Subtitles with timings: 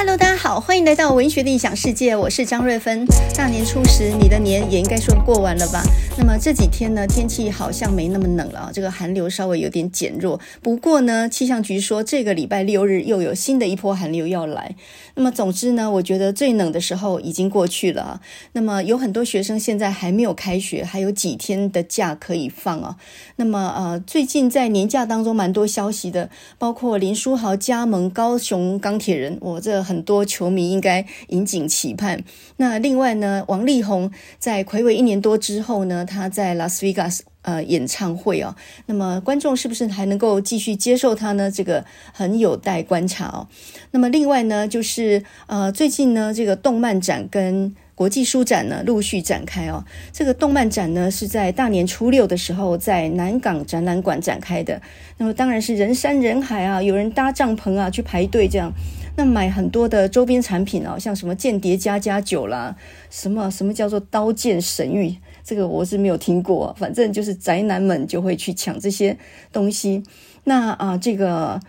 [0.00, 3.04] Hello，大家好，欢迎来到文学的异想世界，我是张瑞芬。
[3.36, 5.82] 大年初十，你的年也应该说过完了吧？
[6.16, 10.40] 那么这几天呢，天气好像没那么冷了，这个寒流稍微有点减弱。
[10.62, 14.74] 不过呢，气象局说这个礼拜六日又有新的一波寒流要来。
[15.16, 18.20] 那么总之呢，我觉得最冷的时候已经过去了啊。
[18.52, 22.96] 那么有很多学生现在还没有开学，还有几天的假可以放啊。
[23.36, 29.84] 那么呃，最近在年假当中蛮多消息的，包括林书豪加盟高雄钢铁人，我这。
[29.90, 32.22] 很多球迷应该引颈期盼。
[32.58, 38.54] 那另外呢，王力宏在魁违一年多之后呢，他在拉斯维加斯呃演唱会哦。
[38.86, 41.50] 那么观众是不是还能够继续接受他呢？
[41.50, 43.48] 这个很有待观察哦。
[43.90, 49.84] 那么另外呢，就是呃最近呢，这个动漫展跟国际书展呢陆续展开哦。
[50.12, 54.80] 这个动漫展呢是在大年初六的时候在南港展览馆展开的。
[55.18, 58.72] 那么当然是人山人海啊，有人搭帐篷啊去排队这样。
[59.20, 62.74] 那买很多的周边产品哦，像什么间谍家家酒啦，
[63.10, 69.18] 什么什么叫做刀剑神域，这个我是没有听过，反正就是宅男们就会去抢这些
[69.52, 70.02] 东西。
[70.44, 71.60] 那啊，这个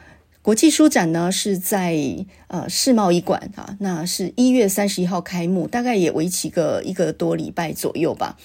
[0.42, 1.98] 国际书展呢是在
[2.48, 8.38] 呃世贸一馆啊，那是一月三十一号开幕，大概也为期个一个多礼拜左右吧。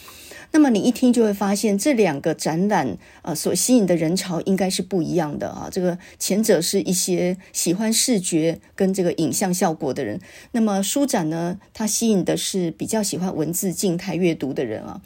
[0.56, 5.68] 那么你一听就会发现，这两个展览呃所吸引的人潮应该是不一样的啊。
[5.70, 10.18] 这个前者是一些喜欢视觉跟这个影像效果的人，
[10.52, 15.02] 那么书展呢，它吸引的是比较喜欢文字静态阅读的人啊。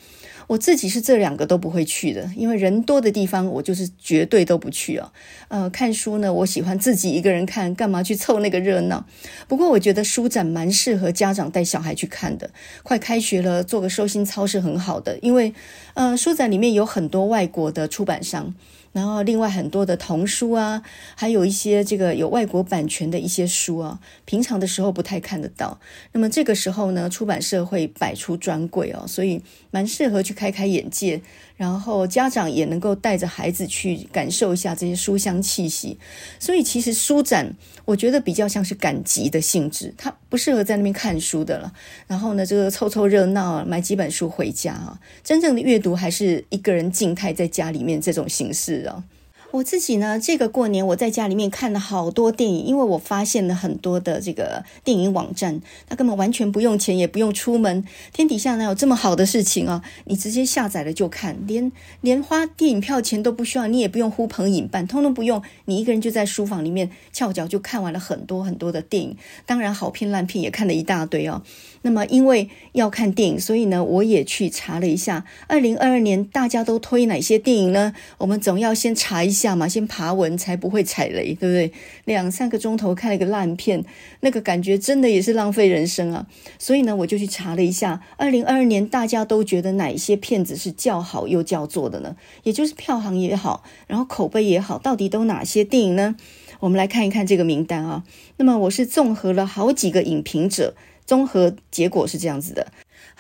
[0.51, 5.13] 我自己是这两个都不会去的，因为人多的地方我就是绝对都不去啊。
[5.47, 9.07] 呃，看书呢，我喜欢自己一个人看，干嘛去凑那个热闹？
[9.47, 12.51] 不过我觉得书展蛮适合家长带小孩去看的。
[12.83, 15.55] 快开学了，做个收心操是很好的，因为
[15.95, 18.53] 呃，书展里面有很多外国的出版商。
[18.93, 20.83] 然后，另外很多的童书啊，
[21.15, 25.79] 还有一些这个有外国版权的一些书啊，平常的时候不太看得到。
[26.13, 31.23] 那么这个时候呢，出版社会摆出专柜哦，所以蛮适合去开开眼界。
[31.61, 35.99] 然后家长也能够带着孩子去感受一下这些书香气息，
[36.39, 41.71] 所以其实书展我觉得比较像是赶集的性质，它不适合在那边看书的了。
[42.07, 49.05] 然后呢，这个凑凑热闹，买几本书回家啊，真正的阅读还是一个人静态在家里面这种形式啊。
[49.53, 59.83] 我自己呢，这个过年我在家里面看了好多电影，因为我发现了很多的这个电影网站，它根本完全不用钱，也不用出门，天底下哪有这么好的事情啊？
[60.05, 69.17] 你直接下载了就看，连连花电影票钱都不需要，你也不用呼朋引伴，通通不用，你一个人就在书房里面翘脚就看完了很多很多的电影，
[69.47, 71.43] 当然好片烂片也看了一大堆哦。
[71.83, 77.95] 那么因为要看电影，所以呢，我也去查了一下，二零二二年大家都推哪些电影呢？
[78.19, 79.51] 我们总要先查一下。
[79.51, 81.73] 嘛，先爬文才不会踩雷，对不对？
[82.05, 83.85] 两三个钟头看了个烂片，
[84.21, 86.27] 那个感觉真的也是浪费人生啊！
[86.59, 92.17] 所以呢，我就去查了一下，二零二二年大家都觉得哪一些片子是叫好又叫座的呢？
[92.45, 96.17] 也就是票房也好，然后口碑也好，到底都哪些电影呢？
[96.61, 98.05] 我们来看一看这个名单啊。
[98.37, 100.75] 那么我是综合了好几个影评者，
[101.11, 102.65] 综合结果是这样子的。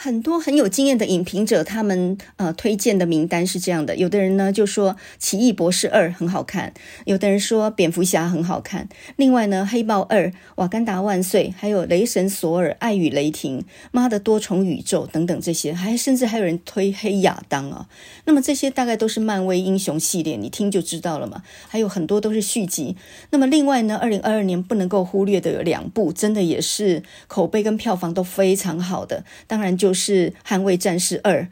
[0.03, 6.73] 很多很有经验的影评者，他们呃推荐的名单是这样的：有的人呢就说《奇异博士二》很好看，
[7.05, 13.59] 有的人说《蝙蝠侠》很好看，另外呢《黑豹二》、《瓦干达万岁》，还有《雷神索尔》、《爱与雷霆》、
[13.93, 17.87] 《妈的多重宇宙》等等这些，还甚至还有人推《黑亚当》啊。
[18.25, 21.43] 那么这些大概都是漫威英雄系列，你听就知道了嘛。
[21.69, 22.97] 还有很多都是续集。
[23.33, 29.90] 那么另外呢，二零二二年不能够忽略的有两部，真的也是口碑跟票房都非常好的，当然就。
[29.91, 31.43] 就是《捍卫战士二》、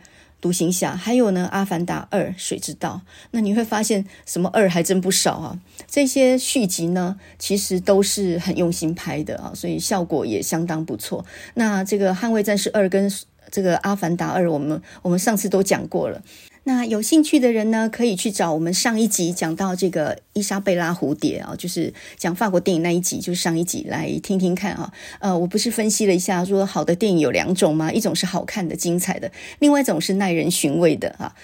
[0.41, 3.03] 独行侠，还有呢《阿凡达二》、水之道。
[3.33, 5.59] 那你会发现，什么二还真不少啊！
[5.89, 11.27] 这些续集呢，其实都是很用心拍的啊，所以效果也相当不错。
[11.55, 13.13] 那这个《捍卫战士二》跟
[13.51, 16.23] 这个《阿凡达二》，我们我们上次都讲过了。
[16.69, 24.93] 那有兴趣的人呢，可以去找我们上一集讲到这个伊莎贝拉蝴蝶啊，就是讲法国电影那一集，就是上一集来听听看啊。
[25.19, 27.91] 呃，我不是分析了一下，说好的电影有两种吗？
[27.91, 31.35] 一种是好看的、精彩的，另外一种是耐人寻味的啊。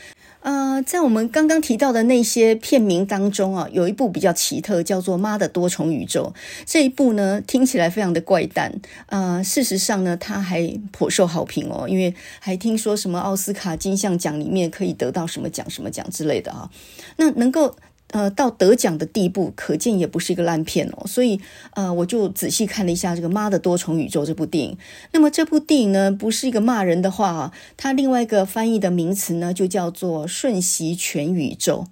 [0.45, 6.35] 呃，在我们刚刚提到的那些片名当中啊，有一部比较奇特，叫做《妈的多重宇宙》。
[6.67, 8.71] 这一部呢，听起来非常的怪诞。
[9.07, 16.71] 呃，事实上呢，它还颇受好评哦，因为还听说什么奥斯卡金像奖里面可以得到什么奖、什么奖之类的啊。
[17.17, 17.75] 那能够。
[18.11, 21.07] 呃，到得奖的地步，可见也不是一个烂片哦。
[21.07, 21.41] 所以，
[21.73, 24.79] 呃，我就仔细看了一下这个《妈的多重宇宙》这部电影。
[25.13, 31.87] 那么，这部电影呢，不是一个骂人的话啊，它另外一个翻译的名词呢，就叫做“瞬息全宇宙”。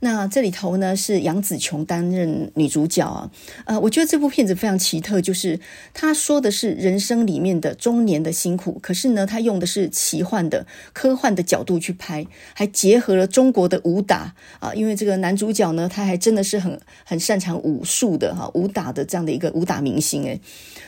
[0.00, 3.30] 那这里头呢是杨紫琼担任女主角啊，
[3.64, 5.58] 呃，我觉得这部片子非常奇特，就是
[5.92, 12.24] 他说的是人生里面的中年的辛苦，可是呢，他用的是奇幻的、科幻的角度去拍，
[12.54, 20.40] 还结合了中国的武打啊，因为这个男主角呢，他还真的是很很擅长武术的哈，武打的这样的一个武打明星诶。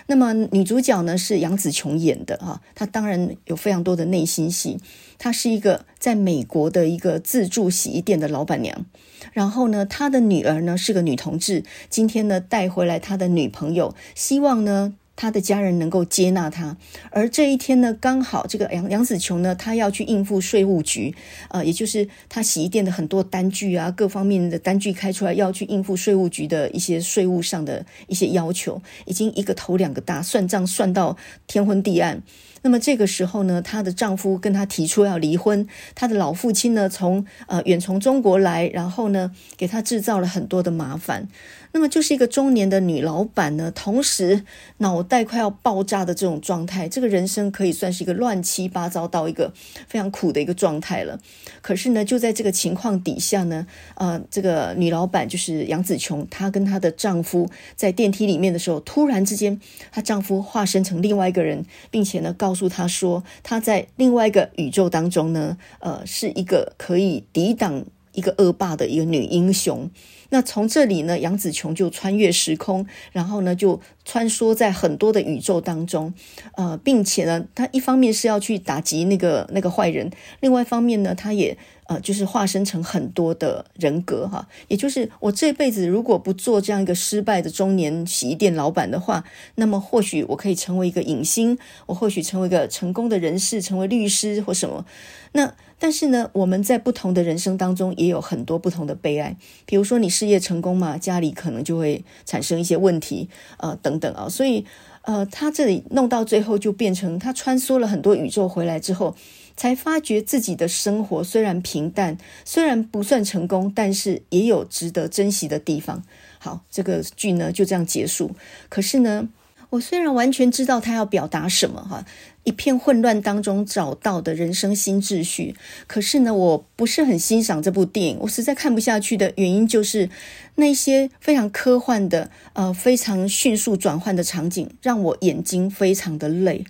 [0.06, 4.78] 那么女主角呢是杨紫琼演的哈，她当然有非常多的内心戏。
[5.20, 8.86] 她是一个在美国的一个自助洗衣店的老板娘，
[9.32, 14.94] 然后呢，她的女儿呢是个女同志，今天呢带回来她的女朋友，希望呢。
[15.16, 16.78] 他的家人能够接纳他，
[17.10, 21.14] 而这一天呢，刚好这个杨杨紫琼呢，他要去应付税务局，
[21.50, 31.14] 呃，也就是他洗衣店的很多单据啊，各方面的单据开出来，要去应付税务局的一些税务上的一些要求，已经一个头两个大，算账算到
[31.46, 32.22] 天昏地暗。
[32.62, 41.28] 那么这个时候呢，她的丈夫跟她提出要离婚，她的老父亲呢，从呃远从中国来，然后呢，给她制造了很多的麻烦。
[41.72, 44.44] 那么就是一个中年的女老板呢，同时
[44.78, 49.52] 脑袋快要爆炸的这种状态，这个人生可以算是一个乱七八糟到一个
[49.86, 51.20] 非常苦的一个状态了。
[51.62, 59.60] 可是呢，就在这个情况底下呢，呃，这个女老板就是杨紫琼，她跟她的丈夫在电梯里面的时候，突然之间，
[59.92, 69.88] 她丈夫化身成另外一个人，并且呢，告诉她说，她在另外一个宇宙当中呢，呃，是一个可以抵挡一个恶霸的一个女英雄。
[70.30, 76.12] 那从这里呢，杨紫琼就穿越时空，然后呢，就穿梭在很多的宇宙当中，
[76.56, 80.10] 呃，并且呢，她一方面是要去打击那个那个坏人，
[80.40, 89.24] 另外一方面呢，她也呃，就是化身成很多的人格哈，也就是我这辈子如果不做这样一个失败的中年洗衣店老板的话，
[89.56, 94.86] 那么或许我可以成为一个影星，我或许成为一个成功的人士，成为律师或什么。
[95.32, 104.66] 那但是呢，我们在不同的人生当中也有很多不同的悲哀，比如说你事业成功嘛，家里可能就会产生一些问题，呃，等等啊，所以
[105.02, 109.16] 呃，他这里弄到最后就变成他穿梭了很多宇宙回来之后，
[109.56, 116.04] 才发觉自己的生活虽然平淡，虽然不算成功，但是也有值得珍惜的地方。
[116.38, 118.32] 好，这个剧呢就这样结束。
[118.68, 119.28] 可是呢，
[119.70, 122.04] 我虽然完全知道他要表达什么哈。
[122.44, 125.54] 一片混乱当中找到的人生新秩序，
[125.86, 128.18] 可是呢，我不是很欣赏这部电影。
[128.20, 130.08] 我实在看不下去的原因就是
[130.54, 136.64] 那些非常科幻的、呃，非常迅速转换的场景，让我眼睛非常的累。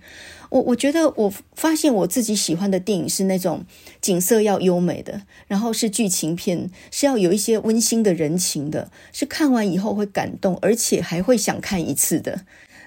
[0.49, 3.63] 我我觉得我发现我自己喜欢的电影是那种
[4.01, 12.41] 景色要优美的，然后是剧情片，是要有一些温馨的人情的，是看完以后会感动，而且还会想看一次的。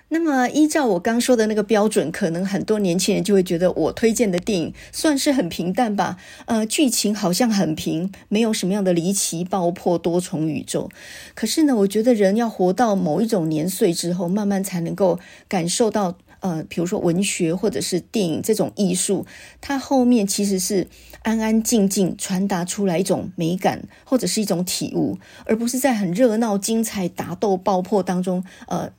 [0.08, 6.18] 那么，依照我刚说的那个标准，可能很多年轻人就会觉得我推荐的电影算是很平淡吧。
[6.44, 10.88] 呃，剧情好像很平，没有什么样的离奇爆破、多重宇宙。
[11.34, 15.18] 可是呢，我觉得人要活到某一种年岁之后，慢慢才能够
[15.48, 19.26] 感受到，呃，比如说文学或者是电影这种艺术，
[19.60, 20.86] 它后面其实是
[21.22, 28.92] 安安静静传达出来一种美感，或者是一种体悟，而不是在很热闹、精彩、打斗、爆破当中，呃。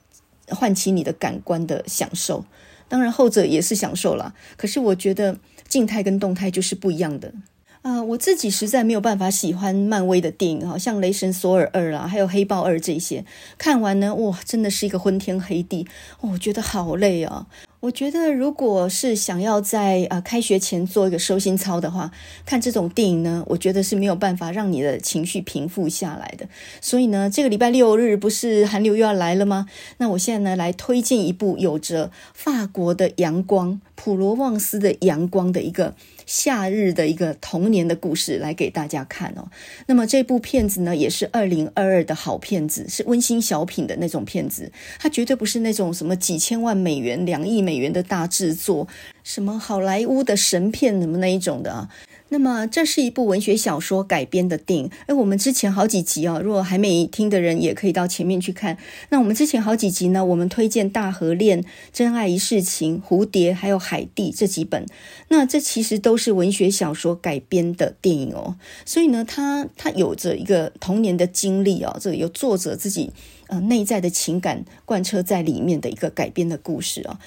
[0.50, 2.46] 唤起你的感官的享受，
[2.88, 4.34] 当然后者也是享受啦。
[4.58, 5.38] 可是我觉得
[5.68, 7.34] 静态跟动态就是不一样的。
[7.82, 13.24] 啊、我自己实在没有办法喜欢漫威的电影，好像《雷神索尔二》啦，还有《黑豹二》这些，
[13.60, 15.88] 看完呢，哇，真的是一个昏天黑地，
[16.22, 17.46] 我觉得好累啊。
[17.86, 22.10] 我觉得，如果是想要在呃开学前做一个收心操的话，
[22.44, 26.50] 看这种电影呢，我觉得是没有办法让你的情绪平复下来的。
[26.82, 29.68] 所以呢，这个礼拜六日不是寒流又要来了吗？
[29.98, 35.94] 那我现在呢，来推荐一部有着法国的阳光、普罗旺斯的阳光的一个。
[36.28, 39.48] 夏日的一个童年的故事来给大家看哦。
[39.86, 44.72] 那么这部片子呢，也是二零二二的好片子，是温馨小品的那种片子。
[44.98, 48.88] 它绝对不是那种什么几千万美元、两亿美元的大制作，
[49.24, 51.90] 什么好莱坞的神片什么那一种的啊。
[52.30, 54.90] 那么，这是一部文学小说改编的电影。
[55.06, 58.78] 哎，我们之前好几集啊，如果还没听的人，也可以到前面去看。
[59.10, 61.62] 那我们之前好几集呢，我们推荐《大河恋》
[61.94, 64.86] 《真爱一世情》《蝴蝶》还有《海蒂》这几本。
[65.28, 68.58] 那这其实都是文学小说改编的电影哦。
[68.86, 73.12] 所以呢，它它有着一个童年的经历哦，这个有作者自己
[73.48, 77.18] 呃内在的情感贯彻在里面的一个改编的故事哦。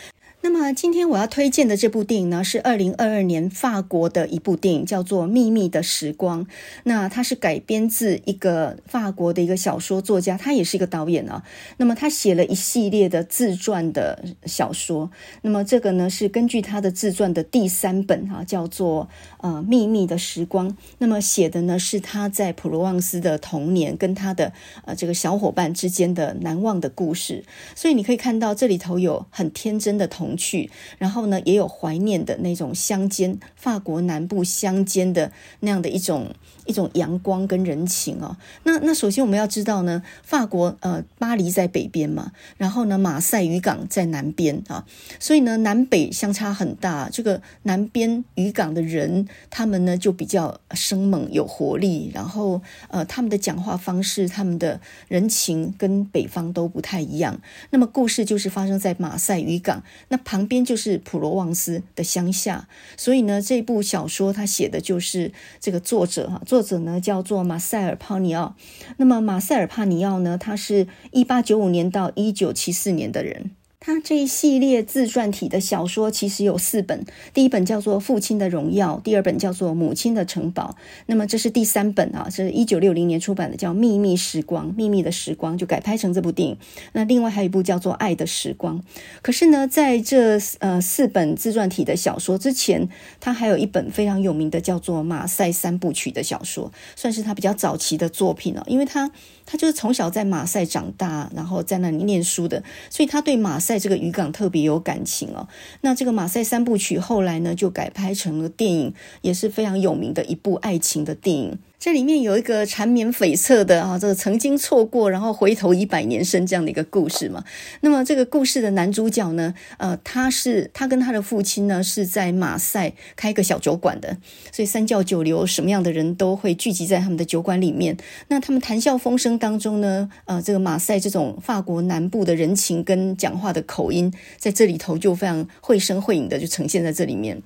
[0.50, 6.46] 那么今天我要推荐的这部电影呢，是二零二二年法国的一部电影，叫做《秘密的时光》。
[6.84, 11.44] 那它是改编自一个法国的一个小说作家，他也是一个导演啊。
[11.76, 15.10] 那么他写了一系列的自传的小说。
[15.42, 20.70] 那么这个呢是根据他的自传的第三本哈、啊，叫做呃《秘密的时光》。
[20.98, 24.52] 那么写的呢是他在普罗旺斯的童年，跟他的
[24.84, 27.44] 呃这个小伙伴之间的难忘的故事。
[27.74, 36.34] 所以你可以看到这里头有很天真的童趣，然后呢，也有怀念的那种乡间，法国南部乡间的那样的一种
[36.68, 38.36] 一种阳光跟人情哦。
[38.62, 44.86] 那那首先我们要知道呢，法国呃巴黎在北边嘛，然后呢马赛渔港在南边啊，
[45.18, 47.08] 所以呢南北相差很大。
[47.10, 57.40] 这个南边渔港的人，他们呢就比较生猛有活力，然后呃他们的讲话方式，他们的人情跟北方都不太一样。
[57.70, 59.82] 那么故事就是发生在马赛渔港。
[60.08, 68.56] 那旁边就是普罗旺斯的乡下，所以呢，这部小说他写的就是这个作者哈，作作者呢叫做马塞尔·帕尼奥。
[68.96, 73.52] 那么马塞尔·帕尼奥呢，他是一八九五年到一九七四年的人。
[73.80, 80.74] 他这一系列自传体的小说其实有四本，第一本叫做《父亲的荣耀》，第二本叫做《母亲的城堡》，
[81.06, 86.58] 那么这是第三本啊，是一九六零年出版的，叫《秘密时光》，秘密的时光就改拍成这部电影。
[86.92, 88.80] 那另外还有一部叫做《爱的时光》。
[89.22, 92.88] 可是呢，在这呃四本自传体的小说之前，
[93.20, 99.12] 他还有一本非常有名的叫做《马赛三部曲》的小说，算是他比较早期的作品了，因为他。
[99.50, 105.48] 他就是从小在马赛长大，然后在那里念书的，所以他对马赛这个渔港特别有感情哦。
[105.80, 111.58] 那这个马赛三部曲后来呢，就改拍成了电影，也是非常有名的一部爱情的电影。
[111.80, 117.44] 这里面有一个缠绵悱恻的啊，这个曾经错过，然后回头已百年身这样的一个故事嘛。
[117.82, 124.16] 那么这个故事的男主角呢，呃，他是他跟他的父亲呢是在马赛开个小酒馆的，
[124.50, 127.96] 所以三教九流什么样的人都会聚集在他们的酒馆里面。
[128.26, 137.40] 那他们谈笑风生当中呢，呃，这个马赛这种法国南部的人情跟讲话的口音，在这里头就非常绘声绘影的就呈现在这里面。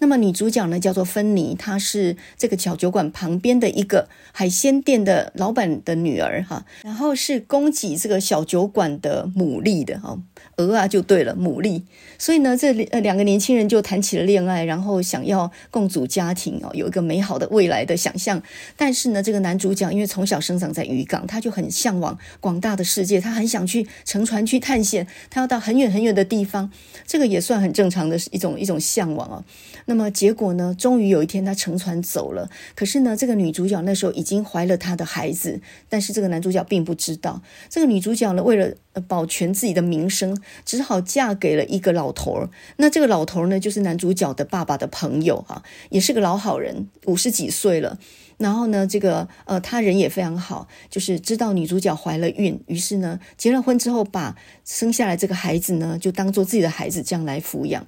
[0.00, 3.75] 那么女主角呢叫做芬妮，她是这个小酒馆旁边的。
[3.76, 10.18] 一个海鲜店的老板的女儿哈，然后是供给这个小酒馆的牡蛎的哈，
[10.56, 11.82] 鹅啊就对了，牡蛎。
[12.18, 18.42] 所以呢，这呃两个年轻人就谈起了恋爱，然后想要共组家庭哦，有一个美好的未来的想象。
[18.76, 26.70] 但是呢，这个男主角因为从小生长在渔港，他就很向往广大的世界，他很想去乘船去探险，他要到很远很远的地方。
[27.06, 29.44] 这个也算很正常的一种一种向往啊。
[29.84, 33.65] 那么结果呢，终于有一天他乘船走了，可是呢，这个女主。
[33.66, 37.42] 主角那时候已经怀了他的孩子，但是这个男主角并不知道。
[37.68, 38.72] 这个女主角呢，为了
[39.08, 42.48] 保全自己的名声，只好嫁给了一个老头儿。
[42.76, 47.98] 那这个老头儿呢，就是男主角的爸爸的朋友哈，也是个老好人，五十几岁了。
[48.38, 57.86] 然后呢，这个呃，他人也非常好，就是知道女主角怀了孕，于是呢，结了婚之后，把生下来这个孩子呢，就当做自己的孩子这样来抚养。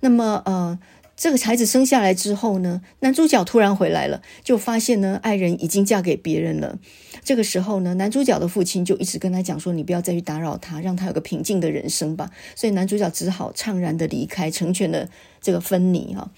[0.00, 0.78] 那么呃。
[1.18, 6.78] 这个孩子生下来之后呢，男主角突然回来了，就发现呢，爱人已经嫁给别人了。
[7.24, 15.08] 这个时候呢，男主角的父亲就一直跟他讲说：“你不要再去打扰他，让他有个平静的人生吧。”所以男主角只好怅然的离开，成全了
[15.40, 16.30] 这个芬妮哈。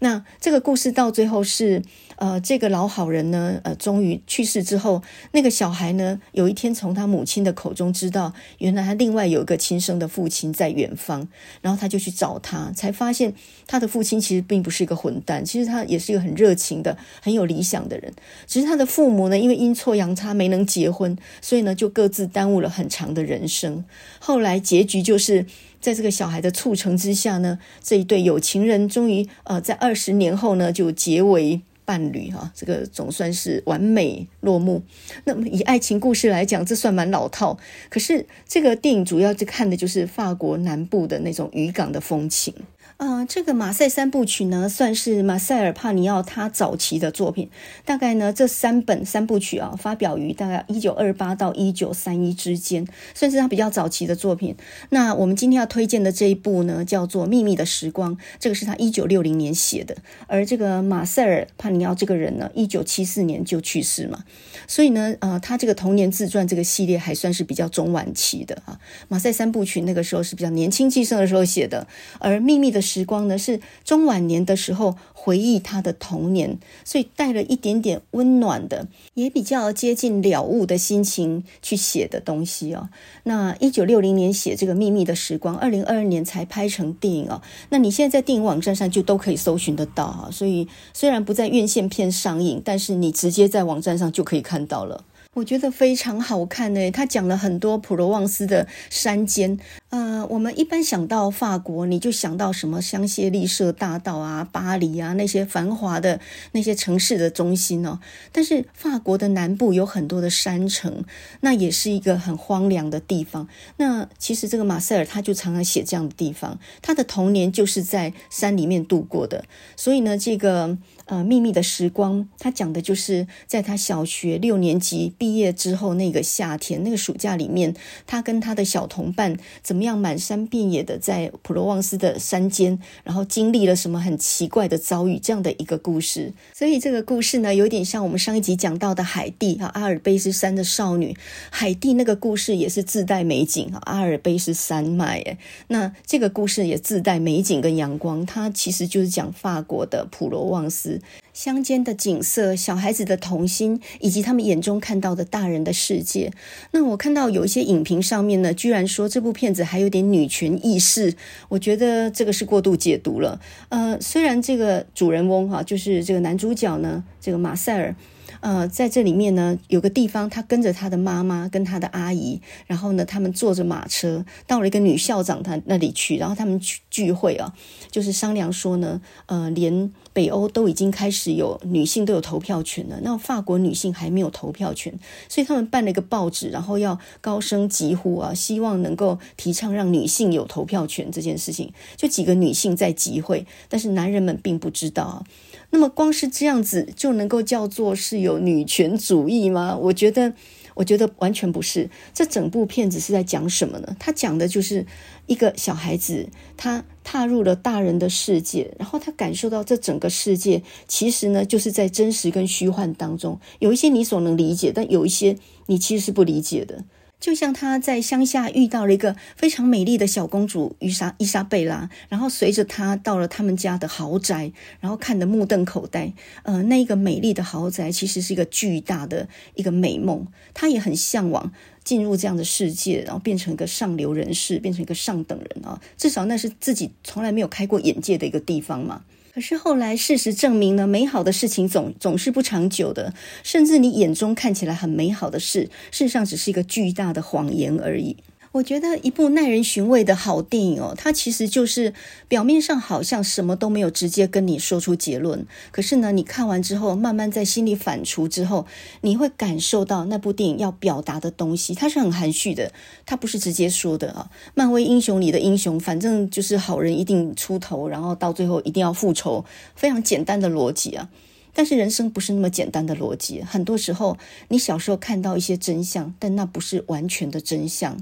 [0.00, 1.82] 那这个故事到最后是，
[2.18, 5.02] 呃，这个老好人呢，呃，终于去世之后，
[5.32, 11.26] 那个小孩呢，有一天从他母亲的口中知道，原来他另外有一个亲生的父亲在远方，
[11.60, 13.34] 然后他就去找他，才发现
[13.66, 18.12] 他的父亲其实并不是一个混蛋，其实他也是一个很热情的、很有理想的人，
[18.46, 23.84] 只是他的父母呢，因为阴错阳差没能结婚，所以呢，就各自耽误了很长的人生。
[24.20, 25.44] 后来结局就是。
[25.80, 34.82] 在这个小孩的促成之下呢，这一对有情人终于呃在二十年后呢就结为伴侣哈，这个总算是完美落幕。
[35.24, 37.58] 那么以爱情故事来讲，这算蛮老套。
[37.88, 42.52] 可是这个电影主要就看的就是法国南部的那种渔港的风情。
[42.98, 47.48] 呃，这个马赛三部曲呢，算是马塞尔·帕尼奥他早期的作品。
[47.84, 54.56] 大概呢，这三本三部曲啊，发表于大概一九二八到一九三一之间，算是他比较早期的作品。
[54.90, 59.96] 那我们今天要推荐的这一部呢，叫做《秘密的时光》，这个是他一九六零年写的。
[60.26, 64.24] 而这个马塞尔·帕尼奥这个人呢，一九七四年就去世嘛，
[64.68, 68.78] 所以呢，呃，他这个童年自传这个系列还算是比较中晚期的啊。
[69.08, 71.88] 马赛三部曲那个时候是比较年轻气盛的时候写的，
[72.20, 82.90] 而《秘密的》时光呢，是中晚年的时候回忆他的童年，所以带了一点点温暖的，也比较接近了悟的心情去写的东西哦。
[83.24, 87.40] 那一九六零年写这个秘密的时光，二零二二年才拍成电影哦。
[87.70, 90.28] 那你现在在电影网站上就都可以搜寻得到啊。
[90.30, 95.04] 所以虽然不在院线片上映，但是你直接在网站上就可以看看到了。
[95.34, 99.56] 我觉得非常好看呢，他讲了很多普罗旺斯的山间。
[99.90, 106.20] 呃，我们一般想到法国，你就想到什么香榭丽舍大道啊、巴黎啊那些繁华的
[106.52, 107.98] 那些城市的中心哦。
[108.30, 111.04] 但是法国的南部有很多的山城，
[111.40, 113.48] 那也是一个很荒凉的地方。
[113.78, 119.46] 那其实这个马塞尔他就常常写这样的地方，他的童年就是在山里面度过的。
[119.74, 120.76] 所以呢，这个。
[121.08, 127.74] 呃，秘密的时光，他讲的就是在他小学六年级毕业之后那个夏天，那个暑假里面，
[128.06, 136.32] 他跟他的小同伴怎么怎么样满山遍野的在普罗旺斯的山间，然后经历了什么很奇怪的遭遇，这样的一个故事。
[136.52, 141.16] 所以这个故事呢，有点像我们上一集讲到的海蒂啊，阿尔卑斯山的少女。
[141.50, 145.20] 海蒂那个故事也是自带美景啊，阿尔卑斯山脉。
[145.20, 151.00] 诶，那这个故事也自带美景跟阳光，它其实就是讲法国的普罗旺斯。
[151.38, 156.32] 乡间的景色，小孩子的童心，以及他们眼中看到的大人的世界。
[156.72, 161.14] 那我看到有一些影评上面呢，居然说这部片子还有点女权意识，
[161.48, 163.40] 我觉得这个是过度解读了。
[163.68, 167.94] 呃，虽然这个主人翁哈，就是这个男主角呢，这个马塞尔。
[168.40, 177.52] 呃，在这里面呢，有个地方，他跟着他的妈妈跟他的阿姨，然后呢，他们坐着马车到了一个女校长他那里去，然后他们去聚会啊，
[177.90, 184.92] 就是商量说呢，呃，连北欧都已经开始有女性都有投票权了，那法国女性还没有投票权，
[185.28, 195.24] 所以他们办了一个报纸，然后要高声疾呼啊，希望能够提倡让女性有投票权这件事情，就几个女性在集会，但是男人们并不知道啊。
[195.70, 199.76] 那么光是这样子就能够叫做是有女权主义吗？
[199.76, 200.32] 我觉得，
[200.74, 201.88] 我觉得完全不是。
[202.12, 203.94] 这整部片子是在讲什么呢？
[204.00, 204.84] 他讲的就是
[205.28, 215.38] 一个小孩子，他踏入了大人的世界，然后他感受到这整个世界其实呢，就是在真实跟虚幻当中，有一些你所能理解，但有一些
[215.68, 216.84] 你其实是不理解的。
[217.18, 226.12] 就像他在乡下遇到了一个非常美丽的小公主伊莎伊莎贝拉，然后随着他到了他们家的豪宅，然后看得目瞪口呆。
[226.42, 231.52] 呃，那一个美丽的豪宅其实是一个巨大的一个美梦，他也很向往
[231.88, 239.00] 进入这样的世界，然后变成一个上流人士，变成一个上等人啊，至少那是自己从来没有开过眼界的一个地方嘛。
[239.32, 248.14] 可是后来，事实证明呢，美好的事情总总是不长久的，甚至你眼中看起来很美好的事，事实上只是一个巨大的谎言而已。
[248.52, 251.92] 我觉得一部耐人寻味的好电影哦，它其实就是
[252.28, 258.66] 表面上好像什么都没有直接跟你说出结论，可是呢，你看完之后，慢慢在心里反刍之后，
[259.02, 262.72] 你会感受到那部电影要表达的东西，它是很含蓄的，
[263.04, 264.30] 它不是直接说的啊。
[264.54, 269.44] 漫威英雄里的英雄，反正就是好人一定出头，然后到最后一定要复仇，
[269.76, 271.10] 非常简单的逻辑啊。
[271.52, 274.16] 但是人生不是那么简单的逻辑，很多时候
[274.48, 277.98] 你小时候看到一些真相，但那不是完全的真相。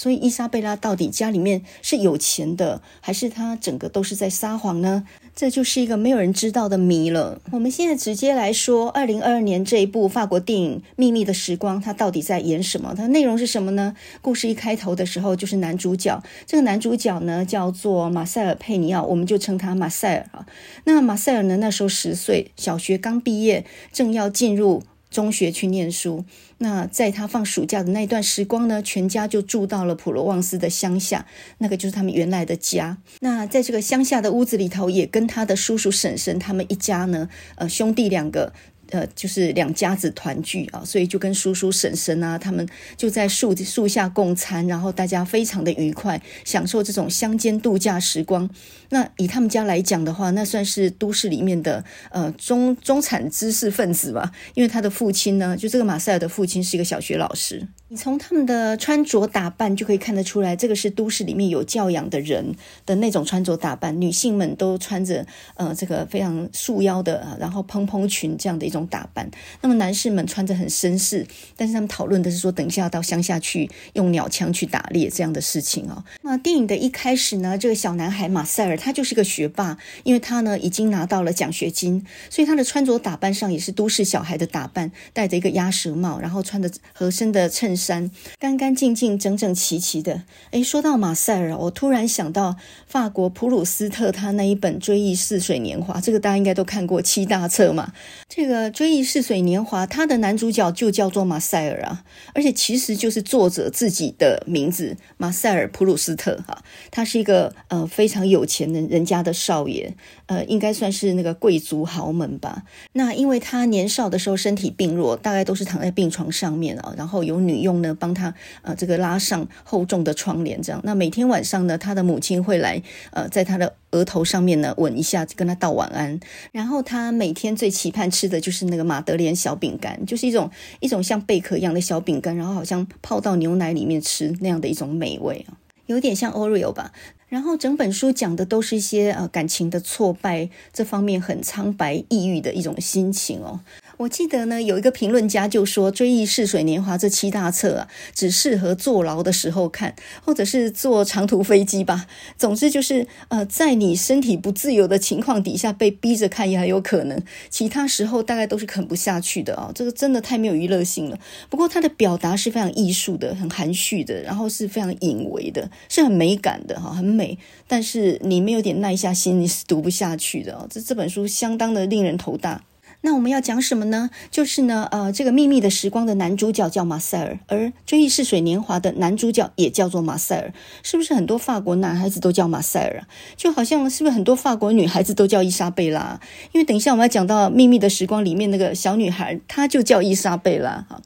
[0.00, 5.04] 所以伊莎贝拉到底家里面是有钱的，还是她整个都是在撒谎呢？
[5.36, 7.38] 这就是一个没有人知道的谜了。
[7.52, 12.94] 我们现在直接来说，二零二二年这一部法国电影《秘密的时光》，它到底在演什么？
[12.96, 13.94] 它内容是什么呢？
[14.22, 20.46] 故事一开头的时候，就是男主角，这个男主角呢叫做马塞尔·佩尼奥，我们就称他马塞尔啊。
[20.84, 26.24] 那马塞尔呢，那时候十岁，小学刚毕业，正要进入中学去念书。
[26.62, 31.26] 那在他放暑假的那段时光呢，全家就住到了普罗旺斯的乡下，
[31.58, 32.98] 那个就是他们原来的家。
[33.20, 38.52] 那在这个乡下的屋子里头，也跟他的叔叔婶婶他们一家呢，呃，兄弟两个。
[38.92, 48.50] 呃，就是两家子团聚啊，所以就跟叔叔婶婶啊，他们就在树树下共餐，然后大家非常的愉快，享受这种乡间度假时光。
[48.90, 57.66] 那以他们家来讲的话，那算是都市里面的呃中中产知识分子吧，因为他的父亲呢，就这个马塞尔的父亲是一个小学老师。
[57.88, 62.54] 你从他们的穿着打扮就可以看得出来，这个是都市里面有教养的人
[62.86, 64.00] 的那种穿着打扮。
[64.00, 69.28] 女性们都穿着呃这个非常束腰的，然后蓬蓬裙这样的一种打扮。
[69.60, 71.26] 那么男士们穿着很绅士，
[71.56, 76.04] 但是他们讨论的是说，等一下要到乡下去用鸟枪去打猎这样的事情哦。
[76.22, 88.10] 那电影的一开始呢，这个小男孩马塞尔他就是个学霸，因为他呢已经拿到了奖学金，所以他的穿着打扮上也是都市小孩的打扮，戴着一个鸭舌帽，然后穿着合身的衬衫。
[88.38, 90.22] 干干净净、整整齐齐的。
[90.52, 97.92] 诶，说到马赛尔，我突然想到法国普鲁斯特他那一本《追忆似水年华》，这个大家应该都看过七大册嘛。
[98.28, 106.62] 这个《追忆似水年华》，他的男主角就叫做马赛尔啊，而且其实就是作者自己的名字马赛尔普鲁斯特哈。
[106.90, 109.92] 他是一个呃非常有钱的人家的少爷，
[110.26, 112.62] 呃，应该算是那个贵族豪门吧。
[112.92, 120.80] 那因为他年少的时候身体病弱，大概都是躺在病床上面啊，然后有女佣呢帮他呃这个拉上厚重的窗帘，这样。
[120.84, 126.18] 那每天晚上呢，他的母亲会来呃在他的额头上面呢吻一下，跟他道晚安。
[126.52, 135.56] 然后他每天最期盼吃的就是那个马德莲小饼干，就是一种一种像贝壳一样的小饼干，然后好像泡到牛奶里面吃那样的一种美味啊，
[135.86, 136.92] 有点像 Oreo 吧。
[137.30, 143.60] 然后整本书讲的都是一些呃感情的挫败，这方面很苍白抑郁的一种心情哦。
[144.00, 152.06] 我记得呢，有一个评论家就说，《追忆似水年华》这七大册啊，只适合坐牢的时候看，或者是坐长途飞机吧。
[152.38, 159.72] 总之就是，呃，在你身体不自由的情况底下被逼着看也很有可能，其他时候大概都是啃不下去的啊、哦。
[159.74, 161.18] 这个真的太没有娱乐性了。
[161.50, 167.36] 不过它的表达是非常艺术的，很含蓄的，然后是非常隐微的，是很美感的哈，很美。
[167.68, 170.66] 但是你没有点耐下心，你是读不下去的哦。
[170.70, 172.62] 这这本书相当的令人头大。
[173.02, 174.10] 那我们要讲什么呢？
[174.30, 183.06] 就是呢，呃，这个秘密的时光的男主角叫马塞尔，而追忆似水年华的男主角也叫做马塞尔，是不是很多法国男孩子都叫马塞尔？
[183.36, 186.20] 就好像是不是很多法国女孩子都叫伊莎贝拉？
[186.52, 191.00] 因为等一下我们要讲到秘密的时光里面那个小女孩，她就叫伊莎贝拉哈。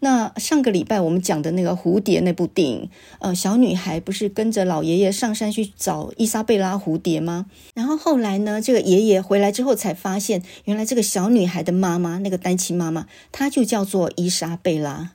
[0.00, 7.46] 那上个礼拜我们讲的那个蝴蝶那部电影，呃，小女孩不是跟着老爷爷上山去找伊莎贝拉蝴蝶吗？
[7.74, 15.12] 然后后来呢，这个爷爷回来之后才发现，原来这个小女孩的妈妈，那个单亲妈妈，她就叫做伊莎贝拉。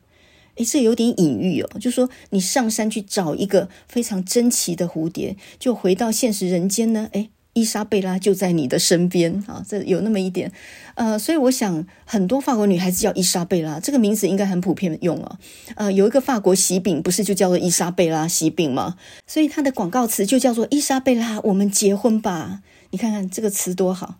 [0.56, 7.30] 诶，这有点隐喻哦，就说你上山去找一个非常珍奇的蝴蝶，就回到现实人间呢，诶。
[7.60, 10.50] 伊莎贝拉就在你的身边啊，这有那么一点，
[10.96, 15.38] 呃，所以我想很多法国女孩子叫伊莎贝拉，这个名字应该很普遍用啊。
[15.76, 18.96] 呃，有一个法国喜饼不是就叫做伊莎贝拉喜饼吗？
[19.28, 22.62] 所以它的广告词就叫做伊莎贝拉，我们结婚吧。
[22.92, 24.16] 你看看这个词多好。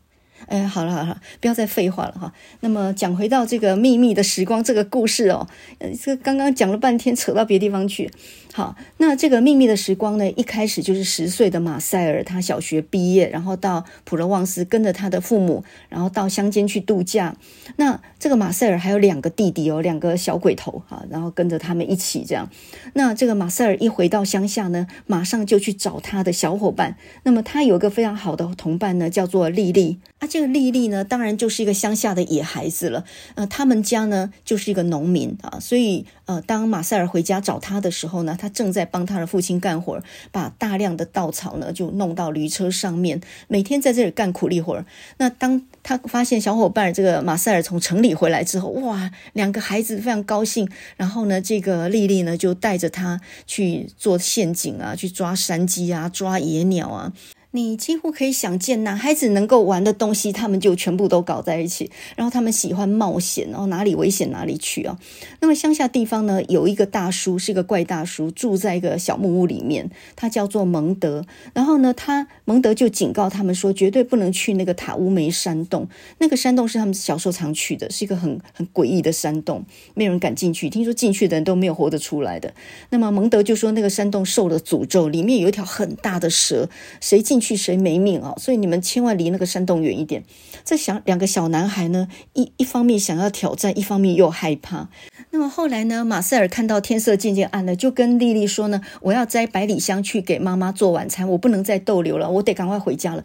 [0.48, 2.34] 哎，好了好了，不要再废话了哈。
[2.62, 5.48] 那么讲回到这个秘密的时光这个故事哦，
[5.80, 8.10] 呃，这刚刚讲了半天，扯到别的地方去。
[8.52, 17.38] 好，那这个秘密的时光呢，一开始就是十岁的马赛尔，他小学毕业，然后到普罗旺斯跟着他的父母，然后到乡间去度假。
[17.76, 22.50] 那这个马赛尔还有两个弟弟哦，两个小鬼头哈，然后跟着他们一起这样。
[22.94, 26.98] 那这个马赛尔一回到乡下呢，马上就去找他的小伙伴。
[27.24, 30.00] 那么他有一个非常好的同伴呢，叫做莉莉。
[30.18, 33.06] 啊，这个莉莉呢，当然就是一个乡下的野孩子了。
[33.36, 44.84] 呃，他们家呢就是一个农民啊，所以呃，当马赛尔回家找他的时候呢，他正在帮他的父亲干活，把大量的稻草呢就弄到驴车上面，每天在这里干苦力活。
[45.18, 50.70] 那当他发现小伙伴这个马赛尔从城里回来之后，哇，两个孩子非常高兴。
[50.98, 57.14] 然后呢，这个丽丽呢就带着他去做陷阱啊，去抓山鸡啊，抓野鸟啊。
[57.52, 61.90] 你几乎可以想见，男孩子能够玩的东西，他们就全部都搞在一起。
[62.16, 65.00] 然后他们喜欢冒险，然后哪里危险哪里去啊。
[65.40, 71.26] 那么乡下地方呢，有一个大叔，是一个怪大叔，住在一个小木屋里面，他叫做蒙德。
[71.54, 75.88] 然后呢，他蒙德就警告他们说，绝对不能去那个塔乌梅山洞。
[76.20, 80.70] 那个山洞是他们小时候常去的，是一个很很诡异的山洞，没有人敢进去。
[80.70, 82.54] 听说进去的人都没有活得出来的。
[82.92, 86.70] 那么蒙德就说，那个山洞受了诅咒，里面有一条很大的蛇，
[87.02, 88.34] 谁进去谁没命啊！
[88.38, 90.24] 所以你们千万离那个山洞远一点。
[90.64, 94.90] 这想两个小男孩呢，一一方面想要挑战，一方面又害怕。
[95.32, 103.24] 那么后来呢，马塞尔看到天色渐渐暗了，就跟丽丽说呢：“我要摘百里香去给妈妈做晚餐，我不能再逗留了，我得赶快回家了。”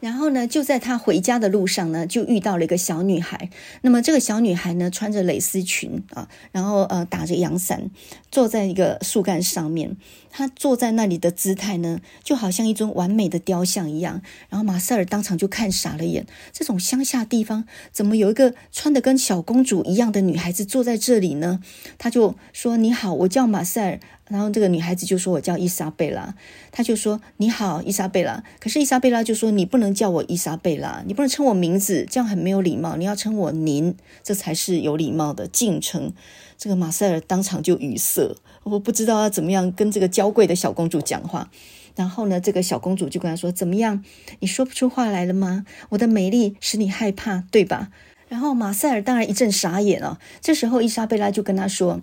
[0.00, 3.50] 然后呢，就在他回家的路上呢，就遇到了一个小女孩。
[3.82, 7.90] 那么这个小女孩呢，穿着蕾丝裙啊，然后呃打着阳伞，
[8.30, 9.96] 坐在一个树干上面。
[10.32, 14.22] 她坐在那里的姿态呢，就好像一尊完美的雕像一样。
[14.48, 21.60] 然后马赛尔当场就看傻了眼，这种乡下地方怎么有一个穿得跟小公主一样的女孩子坐在这里呢？
[21.98, 26.34] 他就说：“你好，我叫马赛尔。”然后这个女孩子就说：“我叫伊莎贝拉。”
[26.70, 32.96] 她就说：“你好，伊莎贝拉。”可是伊莎贝拉就说：“你不能叫我伊莎贝拉，你不能称我名字，这样很没有礼貌。
[32.96, 36.12] 你要称我您，这才是有礼貌的敬称。”
[36.56, 41.50] 这个马赛尔当场就语塞，我不知道要怎么样跟这个娇贵的小公主讲话。
[41.96, 44.04] 然后呢，这个小公主就跟他说：“怎么样？
[44.38, 45.66] 你说不出话来了吗？
[45.90, 47.90] 我的美丽使你害怕，对吧？”
[48.30, 50.18] 然后马塞尔当然一阵傻眼啊。
[50.40, 52.00] 这时候伊莎贝拉就跟他说：“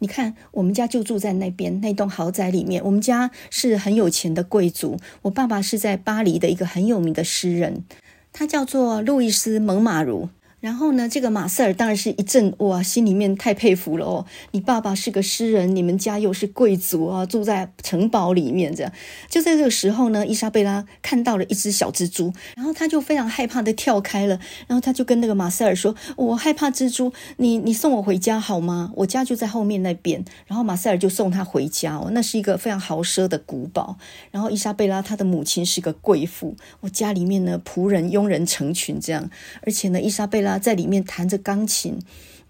[0.00, 4.98] 你看，我们家就住在那边那栋豪宅里面，我们家是很有钱的贵族。
[5.22, 7.84] 我爸爸是在巴黎的一个很有名的诗人，
[8.32, 10.28] 他叫做路易斯·蒙马儒。”
[10.60, 14.26] 然后呢，这个马塞尔当然是一阵哇，心里面太佩服了哦！
[14.50, 18.92] 你爸爸是个诗人，你们家又是贵族啊，住在城堡里面这样。
[19.28, 28.90] 就在这个时候呢，伊莎贝拉看到了一只小蜘蛛，然后他就非常害怕的跳开了，然后他就跟那个马塞尔说：“我害怕蜘蛛，你你送我回家好吗？
[28.96, 33.96] 我家就在后面那边。”然后马塞尔就送他回家哦，那是一个非常豪奢的古堡。
[34.32, 39.30] 然后伊莎贝拉她的母亲是个贵妇，我家里面呢仆人佣人成群这样，
[39.62, 40.47] 而且呢伊莎贝拉。
[40.56, 41.98] 在里面弹着钢琴，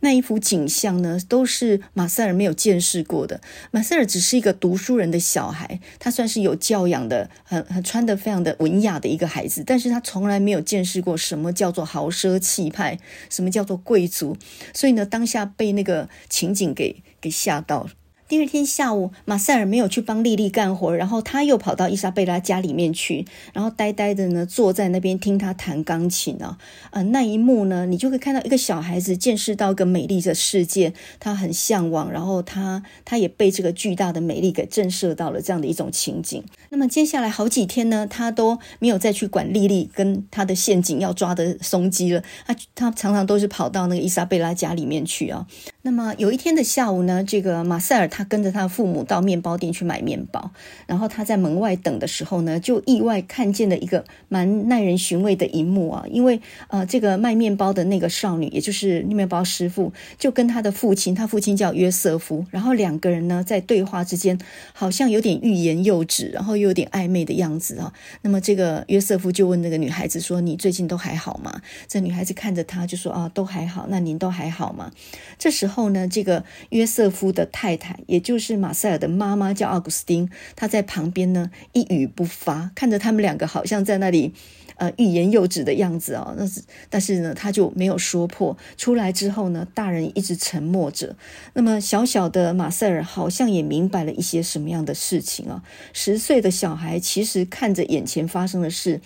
[0.01, 3.41] 那一幅景象呢，都是马塞尔没有见识过的。
[3.71, 12.99] 马塞尔只是一个读书人的小孩，他算是有教养的，很很穿得非常的文雅的一个孩子，但是他从来没有见识过什么叫做豪奢气派，
[13.31, 14.37] 什么叫做贵族，
[14.75, 17.91] 所以呢，当下被那个情景给给吓到了。
[18.29, 26.59] 第二天下午，马塞尔没有去帮莉莉干活，然后他又跑到伊莎贝拉家里面去，然后呆呆的呢坐在那边听她弹钢琴啊，
[26.91, 36.45] 呃，那一幕呢，你就会看到一个小孩子见识到一个美丽的世界，他很向往，然后他他也被这个巨大的美丽给震慑到了这样的一种情景。
[36.69, 45.47] 那么接下来好几天呢，他都没有再去管莉莉跟他的陷阱要抓的松机了，他他常常都是跑到那个伊莎贝拉家里面去啊。
[45.81, 50.51] 那么有一天的下午呢，这个马塞尔他他跟着他父母到面包店去买面包，
[50.87, 64.39] 然后他在门外等的时候呢，就意外看见了一个蛮耐人寻味的一幕啊，因为呃，这个卖面包的那个少女，也就是面包师傅，就跟他的父亲，他父亲叫约瑟夫，然后两个人呢在对话之间，
[64.73, 67.93] 好像有点欲言又止，然后又有点暧昧的样子啊。
[68.23, 73.87] 那么这个约瑟夫就问那个女孩子说：“你最近都还好吗？”这女孩子看着他就说：“啊，都还好。
[73.89, 74.93] 那您都还好吗？”
[75.39, 75.89] 这时候。
[75.89, 84.33] 呢，这个约瑟夫的太太，也就是马塞尔的妈妈，叫奥古斯丁，她在旁边呢一语不发，看着他们两个好像在那里
[84.77, 86.35] 呃欲言又止的样子哦。
[86.39, 88.57] 那是，但是呢，他就没有说破。
[88.79, 91.15] 出来之后呢，大人一直沉默着。
[91.53, 95.63] 那么小小的马塞尔好像也明白了一些什么样的事情啊？
[95.93, 99.01] 十岁的小孩其实看着眼前发生的事。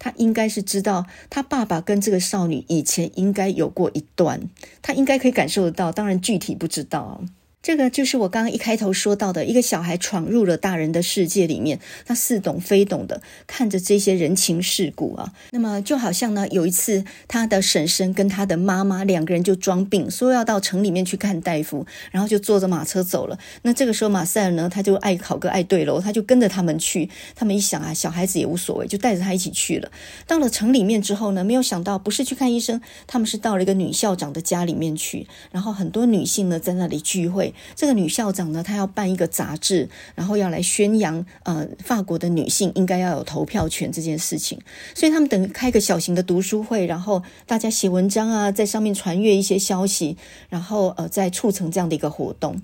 [0.00, 4.40] 他应该是知道，他爸爸跟这个少女以前应该有过一段，
[4.80, 7.20] 他应该可以感受得到，当然具体不知道。
[7.68, 15.34] 这个就是我刚刚一开头说到的，一个小孩闯入了大人的世界里面，他似懂非懂的看着这些人情世故啊。
[15.50, 23.38] 那么就好像呢，有一次他的婶婶跟他的妈妈两个人就装病，说要到城里面去看大夫，然后就坐着马车走了。
[23.60, 27.10] 那这个时候马塞尔呢，他就爱考个爱对喽，他就跟着他们去。
[27.34, 29.92] 他们一想啊，小孩子也无所谓，就带着他一起去了。
[30.26, 37.52] 到了城里面之后呢，没有想到不是去看医生，他们是到了一个女校长的家里面去，然后很多女性呢在那里聚会。
[37.74, 44.58] 这个女校长呢，她要办一个杂志，然后要来宣扬，呃，法国的女性应该要有投票权这件事情。
[44.94, 50.16] 所以他们等于开个小型的读书会，然后大家写文章啊，在上面传阅一些消息，
[50.48, 52.60] 然后呃，再促成这样的一个活动。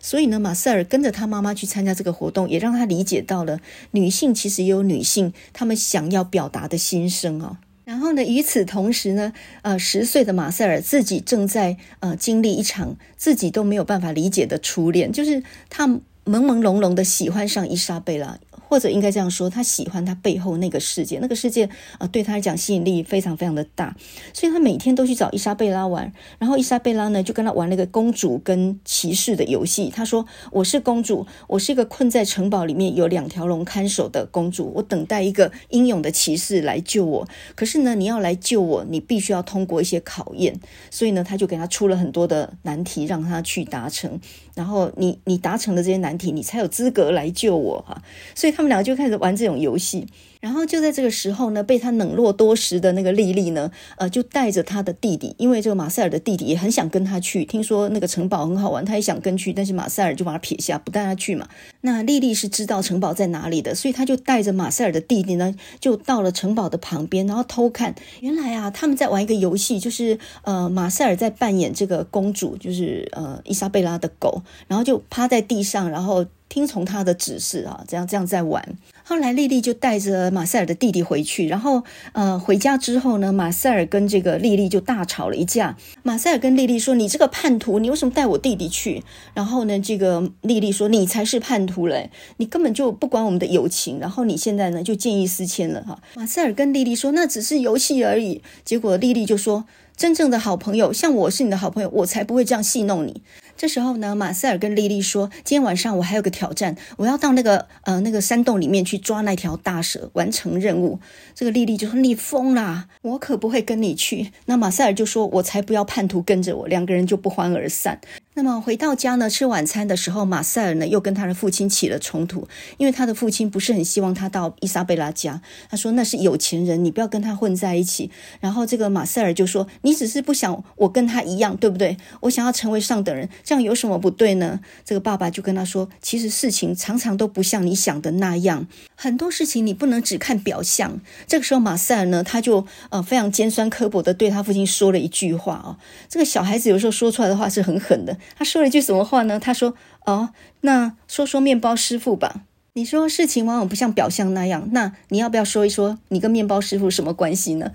[0.00, 3.60] 所以呢，马塞尔跟着他妈妈去参加这个活动，也让他理解到了
[3.92, 7.58] 女性其实也有女性她们想要表达的心声啊。
[7.84, 18.38] 然后呢，与此同时呢，呃，十岁的马塞尔自己正在呃经历一场自己都没有办法理解的初恋，就是他朦朦胧胧的喜欢上伊莎贝拉。
[18.72, 23.94] 或者应该这样说，他喜欢他背后那个世界，那个世界啊、对他来讲吸引力非常非常的大，
[24.32, 26.10] 所以他每天都去找伊莎贝拉玩。
[26.38, 29.92] 然后伊莎贝拉呢，就跟他玩那个公主跟骑士的游戏。
[29.94, 37.28] 他说：“我是公主，我是一个困在城堡里面有两条龙看守的公主，我等待一个英勇的骑士来救我。
[37.54, 40.58] 可是呢，你要来救我，你必须要通过一些考验。
[40.90, 44.18] 所以呢，他就给他出了很多的难题，让他去达成。
[44.54, 48.02] 然后你你达成了这些难题，你才有资格来救我哈。
[48.34, 50.06] 所以他。”他们两个就开始玩这种游戏。
[50.40, 61.48] 然后就在这个时候呢，被他冷落多时的那个莉莉呢，呃，就带着他的弟弟，因为这个马塞尔的弟弟也很想跟他去，听说那个城堡很好玩，他也想跟去，但是马塞尔就把他撇下，不带他去嘛。
[61.82, 67.94] 那莉莉是知道城堡在哪里的，所以他就带着马塞尔的弟弟呢，就到了城堡的旁边，然后偷看。
[68.20, 78.62] 原来啊，他们在玩一个游戏，就是呃，马塞尔在扮演这个公主，就是呃伊莎贝拉的狗，然后就趴在地上，然后听从他的指示啊，这样这样在玩。
[79.04, 85.78] 后来莉莉就带着马塞尔的弟弟回去，然后呃回家之后呢，马塞尔跟这个莉莉就大吵了一架。
[86.02, 99.64] 马塞尔跟莉莉说：“你这个叛徒，你为什么带我弟弟去？”然后呢，这个莉莉说：“你才是叛徒嘞，你根本就不管我们的友情，然后你现在呢就见异思迁了哈。”马塞尔跟莉莉说：“那只是游戏而已。”结果莉莉就说
[99.96, 103.22] ：“真正的好朋友，像我是你的好朋友，我才不会这样戏弄你。”
[103.62, 110.98] 这时候呢，马塞尔跟莉莉说：“今天晚上我还有个挑战，我要到那个呃那个山洞里面去抓那条大蛇，完成任务。”
[111.32, 118.00] 这个莉莉就说：“你疯啦，我可不会跟你去。”那马塞尔就说：“我才不要叛徒跟着我。”两个人就不欢而散。
[118.34, 128.10] 那么回到家呢，吃晚餐的时候，马塞尔呢又跟他的父亲起了冲突，因为他的父亲不是很希望他到伊莎贝拉家，他说那是有钱人，你不要跟他混在一起。
[128.40, 131.98] 然后这个马塞尔就说：“你只是不想我跟他一样，对不对？
[132.20, 138.66] 我想要成为上等人，这样有什么不对呢？”这个爸爸就跟他说：“其实事情常常都不像你想的那样，
[139.02, 145.76] 很多事情你不能只看表象。”这个时候马塞尔呢，他就呃非常尖酸刻薄的对他父亲说了一句话啊，
[146.08, 148.16] 这个小孩子有时候说出来的话是很狠的。
[148.36, 149.40] 他说了一句什么话呢？
[149.40, 149.74] 他说
[150.06, 150.28] ：“哦，
[150.60, 152.42] 那说说面包师傅吧。
[152.74, 157.72] 你说事情往往不像表象那样，那你要不要说一说你跟面包师傅什么关系呢？”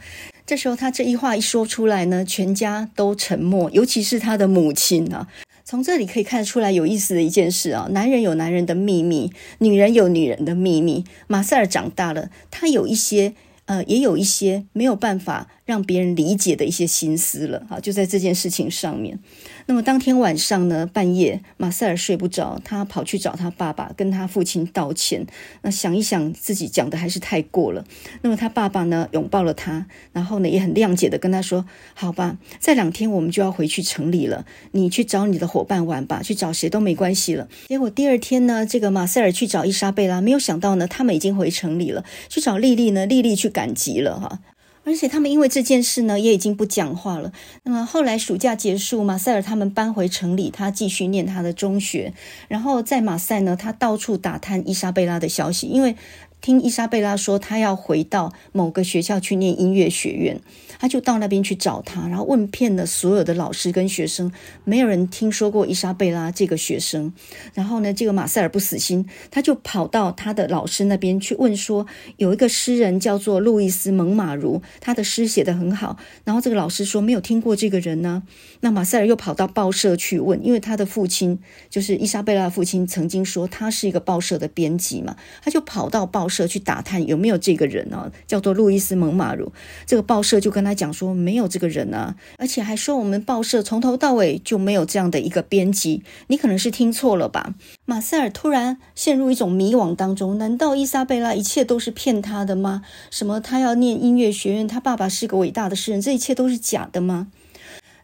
[0.48, 5.28] 这时候他这一话一说出来呢，全家都沉默，尤其是他的母亲啊。
[5.70, 11.04] 从这里可以看出来有意思的一件事啊，男人有男人的秘密，女人有女人的秘密。
[11.28, 13.34] 马塞尔长大了，他有一些。
[13.66, 19.20] 呃，也有一些没有办法让别人理解的一些心思了，哈，就在这件事情上面。
[19.66, 25.28] 那么当天晚上呢，半夜马塞尔睡不着，他跑去找他爸爸，跟他父亲道歉。
[25.64, 27.86] 那想一想，自己讲的还是太过了。
[28.22, 42.06] 那么他爸爸呢，拥抱了他，然后呢，也很谅解的跟他说：“好吧，再两天我们就要回去城里了，你去找你的伙伴玩吧，去找谁都没关系了。”结果第二天呢，这个马塞尔去找伊莎贝拉，没有想到呢，他们已经回城里了。
[42.30, 44.40] 去找莉莉呢，莉莉去赶集了哈。
[44.88, 47.34] 而且他们因为这件事呢，也已经不讲话了。
[47.64, 52.14] 那么后来暑假结束，马塞尔他们搬回城里，他继续念他的中学。
[52.48, 55.98] 然后在马赛呢，他到处打探伊莎贝拉的消息，因为
[56.42, 60.40] 听伊莎贝拉说，他要回到某个学校去念音乐学院。
[60.80, 64.32] 他就到那边去找他，然后问遍了所有的老师跟学生，
[64.64, 67.12] 没有人听说过伊莎贝拉这个学生。
[67.56, 75.98] 然后呢，这个马塞尔不死心，他就跑到他的老师那边去问说，有一个诗人叫做路易斯·蒙马茹，他的诗写得很好。
[76.24, 78.22] 然后这个老师说没有听过这个人呢。
[78.60, 81.40] 那马塞尔又跑到报社去问，因为他的父亲
[81.72, 89.54] 就是伊莎贝拉的父亲曾经说他是一个报社的编辑嘛，他就跑到报报社去打探有没有这个人呢，叫做路易斯·蒙马如。
[89.86, 97.56] 这个报社就跟他讲说没有这个人啊，而且还说我们报社从头到尾就没有这样的一个编辑，你可能是听错了吧？
[97.86, 102.82] 马塞尔突然陷入一种迷惘当中，难道伊莎贝拉一切都是骗他的吗？
[103.10, 107.28] 什么他要念音乐学院，他爸爸是个伟大的诗人，这一切都是假的吗？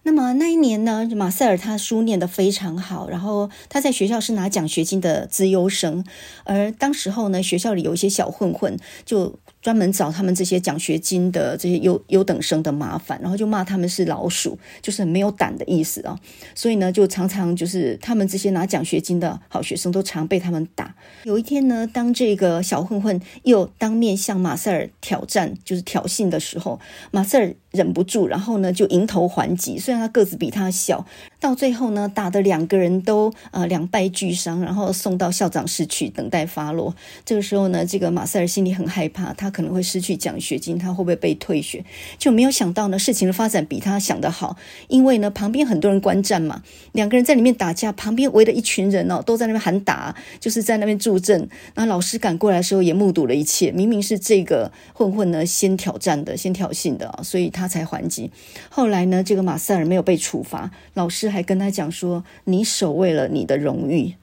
[0.04, 6.04] 那么那一年呢，马塞尔他书念得非常好，然后他在学校是拿奖学金的资优生，
[6.44, 9.40] 而当时候呢，学校里有一些小混混就。
[9.64, 16.20] 专门找他们这些奖学金的这些优优等生的麻烦，然后就骂他们是老鼠，就是没有胆的意思啊。
[16.54, 20.94] 所以呢，就常常就是他们这些拿奖学金的好学生都常被他们打。
[21.24, 29.78] 有一天呢，当这个小混混又当面向马塞尔挑战，就是挑衅的时候，马塞尔忍不住，然后呢就迎头还击。
[29.78, 31.06] 虽然他个子比他小，
[31.40, 36.94] 到最后呢打的两个人都呃两败俱伤，然后送到校长室去等待发落。
[37.24, 39.54] 这个时候呢，这个马塞尔心里很害怕，他。
[39.54, 41.86] 可能会失去奖学金，他会不会被退学？
[42.18, 44.58] 就没有想到呢，事情的发展比他想的好。
[44.88, 51.48] 因为呢，旁边很多人观战嘛，两个人在里面打架，旁边围了一群人哦，都在那边喊打，就是在那边助阵。
[51.76, 53.72] 那老师赶过来的时候，也目睹了一切。
[53.72, 58.30] 明明是这个混混呢先挑战的，先挑衅的啊，所以他他才还击。
[58.70, 64.16] 后来呢，这个马塞尔没有被处罚，老师还跟他讲说：“你守卫了你的荣誉。”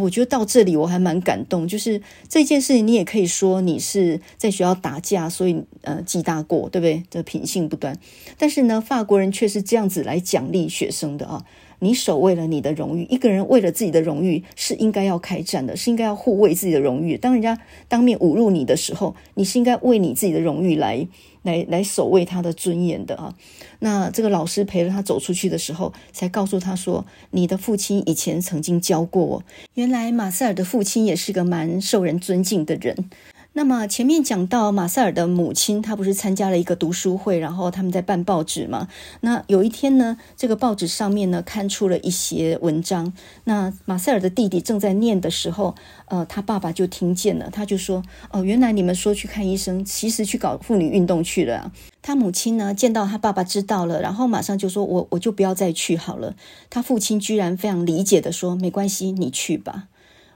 [0.00, 7.02] 我觉得到这里我还蛮感动，就是这件事情，你也可以说你是在学校打架，所以呃记大过，对不对？
[7.08, 7.98] 这品性不端。
[8.36, 11.44] 但是呢，法国人却是这样子来奖励学生的啊！
[11.78, 17.16] 你守卫了你的荣誉，一个人为了自己的荣誉是应该要开战的，是应该要护卫自己的荣誉。
[17.16, 21.06] 当人家当面侮辱你的时候，你是应该为你自己的荣誉来。
[21.46, 23.34] 来来守卫他的尊严的啊，
[23.78, 29.42] 那这个老师陪着他走出去的时候，才告诉他说：“你的父亲以前曾经教过我。”
[29.74, 33.08] 原来马塞尔的父亲也是个蛮受人尊敬的人。
[33.56, 38.86] 那么前面讲到马塞尔的母亲，她不是参加了一个读书会，然后他们在办报纸嘛。
[39.22, 43.14] 那有一天呢，这个报纸上面呢刊出了一些文章。
[43.44, 45.74] 那马塞尔的弟弟正在念的时候，
[46.08, 56.36] 呃，他爸爸就听见了，他就说：“哦，原来你们说去看医生，其实去搞妇女运动去了。”他母亲呢见到他爸爸知道了，然后马上就说：“我我就不要再去好了。”
[56.68, 59.84] 他父亲居然非常理解的说：“没关系，你去吧。”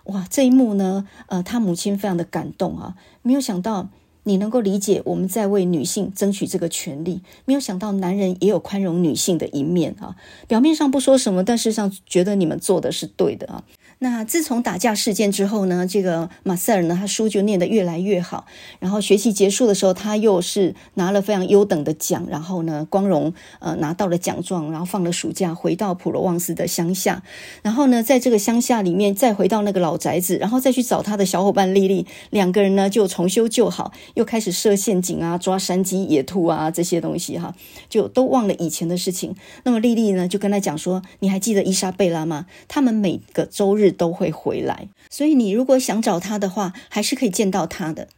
[0.04, 3.88] 哇，这一幕呢，呃，他母亲非常的感动啊，没有想到
[4.24, 10.16] 你能够理解我们在为女性争取这个权利，没有想到男人也有宽容女性的一面啊，
[10.48, 13.64] 表面上不说什么，但事实上觉得你们做的是对的啊。
[14.02, 18.46] 那自从打架事件之后呢，这个马塞尔呢，他书就念得越来越好。
[18.78, 27.22] 然后学习结束的时候，他又是拿了非常优等的奖，然后呢，光荣呃拿到了奖状，然后放了暑假回到普罗旺斯的乡下。
[27.60, 37.54] 然后呢，在这个乡下里面，再回到那个老宅子，然后再去找他的小伙伴莉莉，两个人呢就重修旧好，又开始设陷阱啊，抓山鸡、野兔啊这些东西哈，
[37.90, 39.36] 就都忘了以前的事情。
[39.64, 42.46] 那么莉莉呢就跟他讲说：“你还记得伊莎贝拉吗？
[42.66, 48.08] 他们每个周日。”都会回来，所以你如果想找他的话，还是可以见到他的。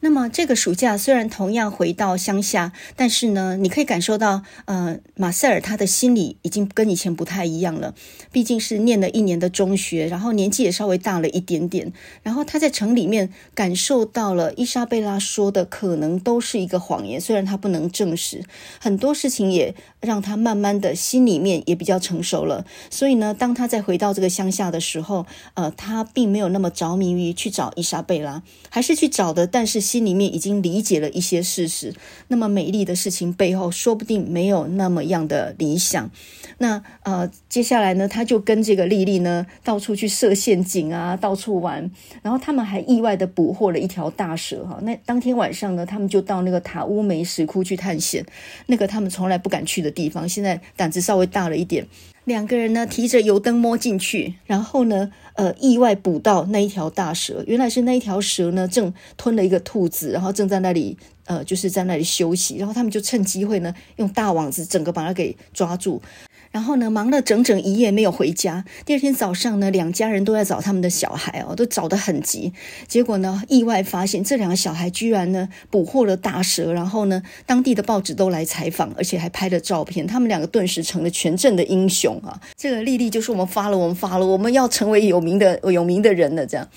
[0.00, 7.94] 那么这个暑假虽然同样回到乡下，但是呢，你可以感受到，呃，马塞尔他的心里已经跟以前不太一样了。
[8.30, 11.92] 毕竟是念了一年的中学，然后年纪也稍微大了一点点。
[12.22, 18.44] 然后他在城里面感受到了伊莎贝拉说的可能都是一个谎言，虽然他不能证实，
[18.78, 22.64] 很多事情也让他慢慢的心里面也比较成熟了。
[22.88, 29.87] 所以呢，当他再回到这个乡下的时候，呃，他并没有那么着迷于去找伊莎贝拉，还是去找的，但是。
[29.88, 31.94] 心里面已经理解了一些事实，
[32.28, 36.10] 那么美丽的事情背后，说不定没有那么样的理想。
[36.58, 41.90] 那呃，接下来呢，他就跟这个莉莉呢，到处去设陷阱啊，到处玩。
[42.20, 44.78] 然后他们还意外的捕获了一条大蛇哈。
[44.82, 48.26] 那当天晚上呢，他们就到那个塔乌梅石窟去探险，
[48.66, 51.86] 那个他们从来不敢去的地方，现在胆子稍微大了一点。
[52.24, 57.44] 两个人呢，提着油灯摸进去，然后呢，呃，意外捕到那一条大蛇。
[57.46, 62.56] 原来是那一条蛇呢，正吞了一个兔子，然后正在那里，呃，就是在那里休息。
[62.56, 66.02] 然后他们就趁机会呢，用大网子整个把它给抓住。
[66.50, 68.64] 然后呢，忙了整整一夜没有回家。
[68.84, 72.52] 第二天早上呢，两家人都在找他们的小孩哦，都找得很急。
[72.86, 76.72] 结果呢，意外发现这两个小孩居然呢捕获了大蛇。
[76.72, 80.06] 然后呢，当地的报纸都来采访，而且还拍了照片。
[80.06, 82.40] 他们两个顿时成了全镇的英雄啊！
[82.56, 86.68] 这个莉莉就是：“我们发了，我们发了，我们要成为有名的有名的人了。”这样。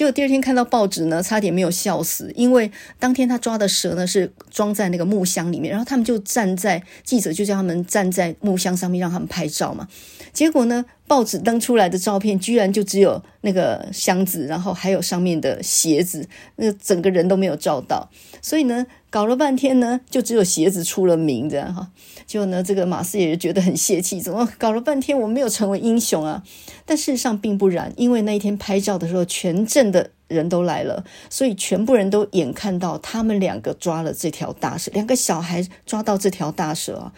[0.00, 9.86] 结果第二天看到报纸呢，差点没有笑死，因为当天他抓的蛇呢是装在那个木箱里面，然后他们就站在记者就叫他们站在木箱上面让他们拍照嘛。
[10.32, 16.26] 结果呢，报纸登出来的照片居然就只有那个箱子，然后还有上面的鞋子，
[16.56, 18.08] 那整个人都没有照到。
[18.40, 21.90] 所以呢，搞了半天呢，就只有鞋子出了名这样哈。
[22.26, 26.42] 结果呢，这个马斯也觉得很泄气，怎么搞了半天我没有成为英雄啊？
[26.86, 37.10] 但事实上并不然，因为那一天拍照的时候，全镇的人都来了，所以全部人都眼看到他们两个抓了这条大蛇，两个小孩抓到这条大蛇。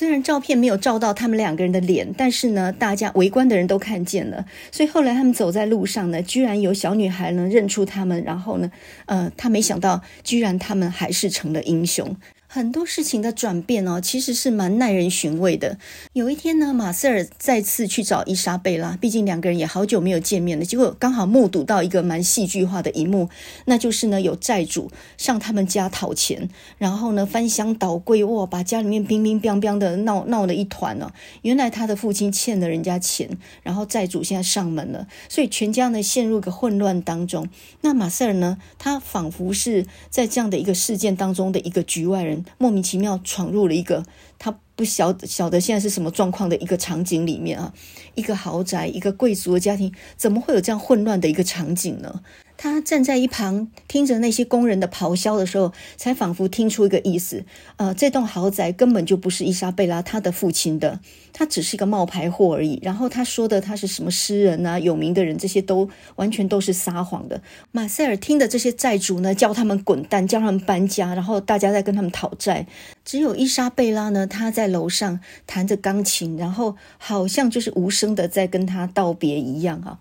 [0.00, 4.46] 虽然照片没有照到他们两个人的脸，但是呢，大家围观的人都看见了。
[4.72, 8.70] 所以后来他们走在路上呢，居然有小女孩能认出他们，然后呢，
[9.04, 12.16] 呃，他没想到，居然他们还是成了英雄。
[12.52, 15.78] 很多事情的转变哦，其实是蛮耐人寻味的。
[16.14, 20.64] 有一天呢，马塞尔再次去找伊莎贝拉，毕竟两个人也好久没有见面了。
[20.64, 23.28] 结果刚好目睹到一个蛮戏剧化的一幕，
[23.66, 31.14] 那就是呢，有债主上他们家讨钱，然后呢翻箱倒柜，哇，把家里面乒乒乓乓的闹闹了一团呢、哦。
[31.42, 33.30] 原来他的父亲欠了人家钱，
[33.62, 37.48] 然后债主现在上门了，所以全家呢陷入个混乱当中。
[37.82, 42.39] 那马塞尔呢，他仿佛是在这样的一个事件当中的一个局外人。
[42.58, 44.04] 莫名其妙闯入了一个
[44.38, 47.72] 他不晓晓得现在是什么状况的一个场景里面啊，
[48.14, 52.22] 一个豪宅，一个贵族的家庭，怎么会有这样混乱的一个场景呢？
[52.62, 57.46] 他站在一旁，听着那些工人的咆哮的时候，才仿佛听出一个意思：
[57.76, 61.00] 呃，这栋豪宅根本就不是伊莎贝拉他的父亲的，
[61.32, 62.78] 他只是一个冒牌货而已。
[62.82, 67.40] 然后他说的他是什么诗人啊、有名的人，这些都完全都是撒谎的。
[67.72, 72.66] 马塞尔听的这些债主呢，叫他们滚蛋，叫他们搬家，然后大家在跟他们讨债。
[73.06, 79.98] 只有伊莎贝拉呢，她在楼上弹着钢琴，然后好像就是无声的在跟他道别一样啊。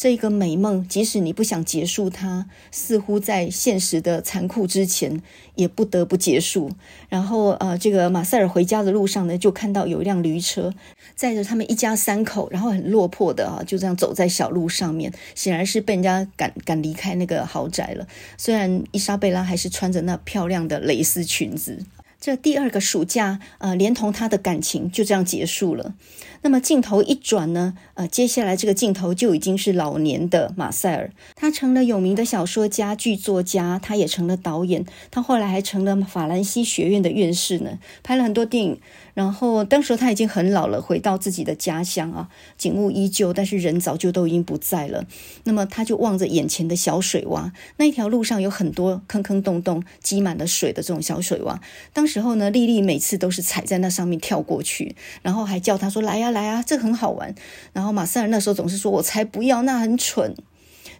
[0.00, 5.20] 这个美梦，即使你不想结束它，似乎在现实的残酷之前，
[5.56, 6.70] 也不得不结束。
[7.10, 10.72] 然后，呃，这个马塞尔回家的路上呢，就看到有一辆驴车
[11.14, 18.08] 载着他们一家三口，然后很落魄的啊，就这样走在小路上面，显然是被人家赶赶离开那个豪宅了。
[18.38, 21.84] 虽然伊莎贝拉还是穿着那漂亮的蕾丝裙子。
[22.18, 25.94] 这第二个暑假，呃，连同他的感情就这样结束了。
[26.42, 38.80] 那么镜头一转呢，呃，接下来这个镜头就已经是老年的马塞尔，他成了有名的小说家、剧作家，他也成了导演，他后来还成了法兰西学院的院士呢，拍了很多电影。
[39.12, 45.04] 然后当时他已经很老了，回到自己的家乡啊，景物依旧，但是人早就都已经不在了。
[45.44, 51.58] 那么他就望着眼前的小水洼，那一条路上有很多坑坑洞洞，积满了水的这种小水洼。
[51.92, 57.34] 当时候呢，莉莉每次都是踩在那上面跳过去，然后还叫他说：“来呀，来啊，这很好玩。”
[57.72, 60.34] 然后马塞尔那时候总是说：“我才不要，那很蠢。”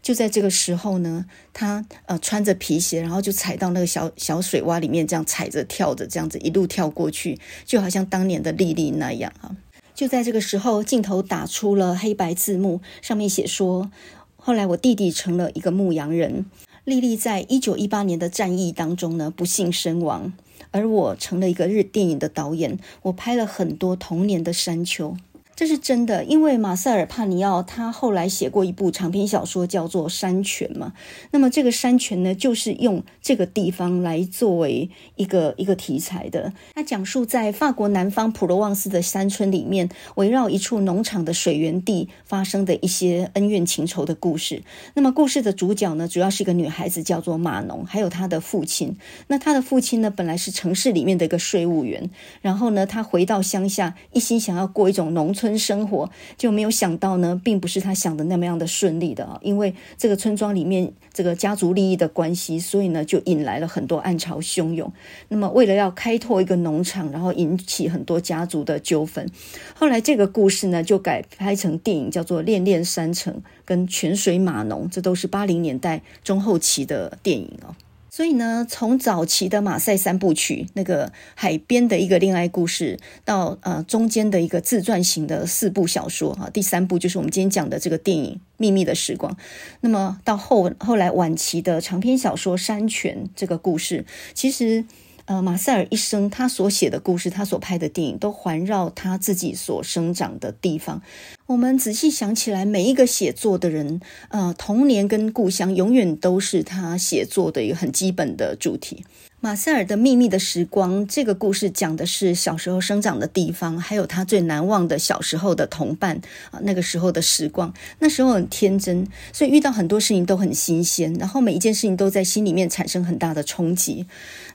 [0.03, 9.55] 就在这个时候呢，他呃穿着皮鞋，然后就踩到那个小小水洼里面，这样踩着跳着，这样子一路跳过去，就好像当年的莉莉那样哈。
[9.95, 13.91] 就在这个时候，镜头打出了黑白字幕，上面写说
[14.37, 16.47] ：“后来我弟弟成了一个牧羊人，
[16.85, 20.33] 莉莉在一九一八年的战役当中呢不幸身亡，
[20.73, 25.17] 而我成了一个日电影的导演，我拍了很多童年的山丘。”
[25.61, 30.95] 这是真的，因为马塞尔·帕尼奥他后来写过一部长篇小说，叫做《山泉》嘛。
[31.33, 36.55] 那么这个山泉呢，就是用这个地方来作为一个一个题材的。
[36.75, 44.63] 他讲述在法国南方普罗旺斯的山村里面，围绕一处农场的水源地发生的一些恩怨情仇的故事。
[44.95, 48.97] 那么故事的主角呢，主要是一个女孩子，叫做马农，还有她的父亲。
[49.27, 52.09] 那她的父亲呢，本来是城市里面的一个税务员，
[52.41, 55.50] 然后呢，他回到乡下，一心想要过一种农村。
[55.59, 59.39] 生活就没有想到呢，并不是他想的那么样的顺利的啊！
[59.43, 64.93] 因为这个村庄里面这个家族利益的关系，所以呢就引来了很多暗潮汹涌。
[65.29, 69.29] 那么为了要开拓一个农场，然后引起很多家族的纠纷。
[69.75, 73.35] 后来这个故事呢就改拍成电影，叫做《恋恋山城》
[73.65, 77.75] 跟《泉水马农》，这都是八零年代中后期的电影哦。
[78.11, 89.33] 所以呢，从早期的马赛三部曲，那个海边的一个恋爱故事，到呃中间的一个自传型的四部小说哈，第三部就是我们今天讲的这个电影《秘密的时光》。
[89.81, 94.05] 那么到后后来晚期的长篇小说《山泉》这个故事，
[94.35, 94.85] 其实。
[95.31, 101.01] 呃，马塞尔一生他所写的故事，他所拍的电影，都环绕他自己所生长的地方。
[101.47, 104.01] 我们仔细想起来，每一个写作的人，
[104.31, 109.05] 呃，童年跟故乡永远都是他写作的一个很基本的主题。
[109.43, 116.21] 马塞尔的秘密的时光，这个故事讲的是小时候生长的地方，还有他最难忘的小时候的同伴
[116.51, 124.05] 啊，那个时候的时光，那时候很天真，所以遇到很多事情都很新鲜，然后每一件事情都在心里面产生很大的冲击。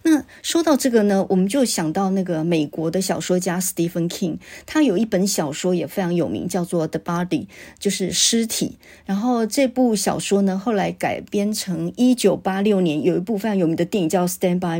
[0.03, 7.25] 那说到这个呢，我们就想到那个美国的小说家 Stephen King，他有一本小说也非常有名，叫做《The Body》，
[7.79, 8.77] 就是尸体。
[9.07, 14.74] 然后这部小说呢，后来改编成一九八六年有一部非常有名的电影叫《Stand By》，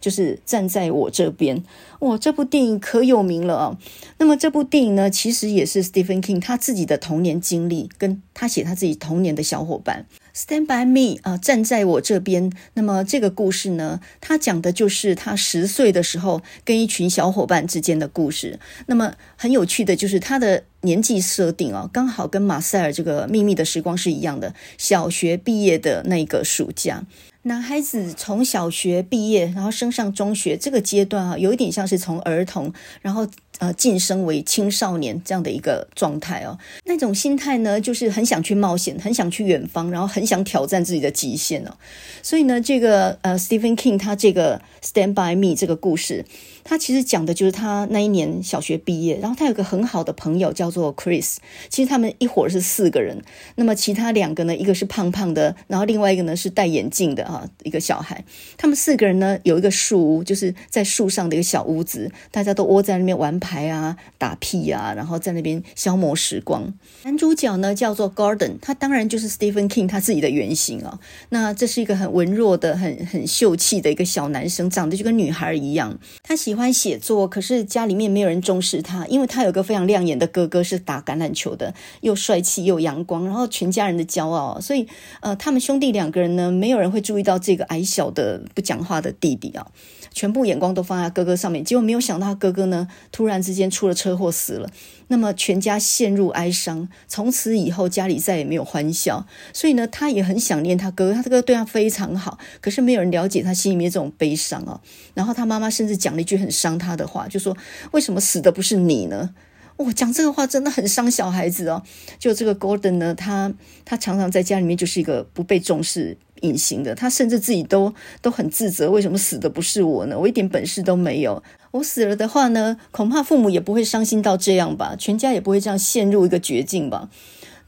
[0.00, 1.62] 就是站在我这边。
[2.00, 3.78] 哇，这部电影可有名了啊！
[4.18, 10.06] 那么这部电影呢，其实也是 Stephen King 他自己的童年经历，跟他写他自己童年的小伙伴。
[10.38, 12.52] Stand by me 啊，站在我这边。
[12.74, 18.60] 那么这个故事呢，他讲的就是他十岁的时候跟一群小伙伴之间的故事。
[18.86, 27.04] 那么很有趣的就是他的年纪设定啊，刚好跟马塞尔这个秘密的时光是一样的，小学毕业的那个暑假。
[27.42, 33.26] 男孩子从小学毕业，然后升上中学这个阶段啊，有一点像是从儿童，然后
[33.58, 36.58] 呃晋升为青少年这样的一个状态哦。
[36.84, 41.76] 那种心态呢，就是很想去冒险，很想去远方，然后很想挑战自己的极限哦。
[42.22, 46.24] 所以呢，这个呃 Stephen King 他这个 Stand by Me 这个故事。
[46.68, 51.36] 他其实讲的就是他那一年小学毕业，然后他有个很好的朋友叫做 Chris。
[51.70, 53.22] 其实他们一伙是四个人，
[53.54, 58.22] 那么其他两个呢，一个是胖胖的，然后另外一个呢是戴眼镜的啊，一个小孩。
[58.58, 66.74] 他们四个人呢有一个树屋，就是在树上的一个小屋子，大家都窝在那边玩牌啊、打屁啊，然后在那边消磨时光。
[67.04, 71.00] 男主角呢叫做 Gordon，他当然就是 Stephen King 他自己的原型啊。
[71.30, 76.68] 那这是一个很文弱的、很很秀气的一个小男生，长得就跟女孩一样，他喜欢。
[76.68, 84.86] 喜欢写作，可是家里面没有人重视他，因为他有个非常亮眼的哥哥，是打橄榄球的，又帅气又阳光，然后全家人的骄傲，所以
[85.20, 89.68] 呃，他们兄弟两个人呢，没有人会注意到这个矮小的不讲话的弟弟啊，
[90.12, 94.70] 全部眼光都放在哥哥上面，结果没有想到哥哥呢，突然之间出了车祸死了，
[95.08, 99.26] 那么全家陷入哀伤，从此以后家里再也没有欢笑。
[99.52, 104.80] 所以呢，他也很想念他哥哥，他哥哥对他非常好，可是没有人了解他心里面这种悲伤啊。
[105.14, 107.56] 然后他妈妈甚至讲了一句很伤他的话，就说
[107.92, 109.34] ：“为什么死的不是你呢？”
[109.78, 111.84] 我、讲这个话真的很伤小孩子哦。
[112.18, 113.54] 就这个 Gordon 呢，他
[113.84, 116.94] 他常常在家里面就是一个不被重视、隐形的。
[116.94, 120.18] 他甚至自己都都很自责，为什么死的不是我呢？
[120.18, 121.42] 我一点本事都没有。
[121.70, 127.10] 我死了的话呢，恐怕父母也不会伤心到这样吧，全家也不会这样陷入一个绝境吧。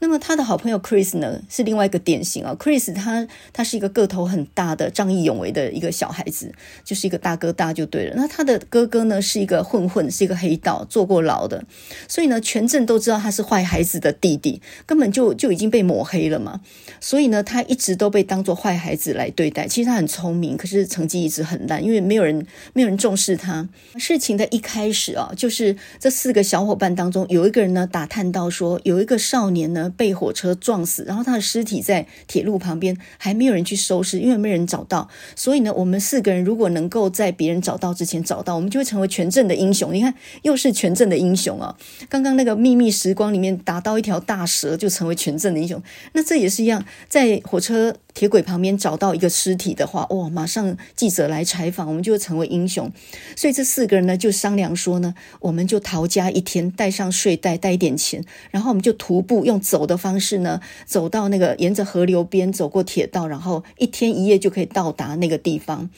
[0.03, 2.55] 那么他的好朋友 Chris 呢，是另外一个典型啊。
[2.59, 6.51] Chris 他他是一个个头很大的、仗义勇为的一个小孩子，
[6.83, 8.15] 就是一个大哥大就对了。
[8.15, 11.63] 那他的哥哥呢，是一个混混，是一个黑道，坐过牢的，
[12.07, 16.61] 所以呢，全镇都知道他是坏孩子的弟弟，根本就就已经被抹黑了嘛。
[16.99, 19.67] 所以呢，他一直都被当作坏孩子来对待。
[19.67, 23.69] 其实他很聪明，可是成绩一直很烂，因为没有人没有人重视他。
[23.97, 29.89] 事情的一开始啊，就是这四个小伙伴当中有一个人呢，打探到说有一个少年呢。
[29.91, 35.09] 被火车撞死，然后他的尸体在铁路旁边，还没有人去收尸，因为没人找到。
[35.35, 39.93] 所以呢，我们四个人如果能够在别人找到之前找到，我们就会成为全镇的英雄。
[39.93, 40.13] 你看，
[40.43, 41.75] 又是全镇的英雄啊！
[42.09, 45.81] 刚刚那个秘密时光里面打到一条大蛇，就成为全镇的英雄。
[46.13, 47.95] 那这也是一样，在火车。
[48.13, 52.91] 铁轨旁边找到一个尸体的话，哇，马上记者来采访，我们就会成为英雄。
[53.35, 65.89] 所以这四个人呢，就商量说呢，我们就逃家一天，带上睡袋，带一点钱，然后我们就徒步用走的方式呢，走到那个沿着河流边，走过铁道，然后一天一夜就可以到达那个地方。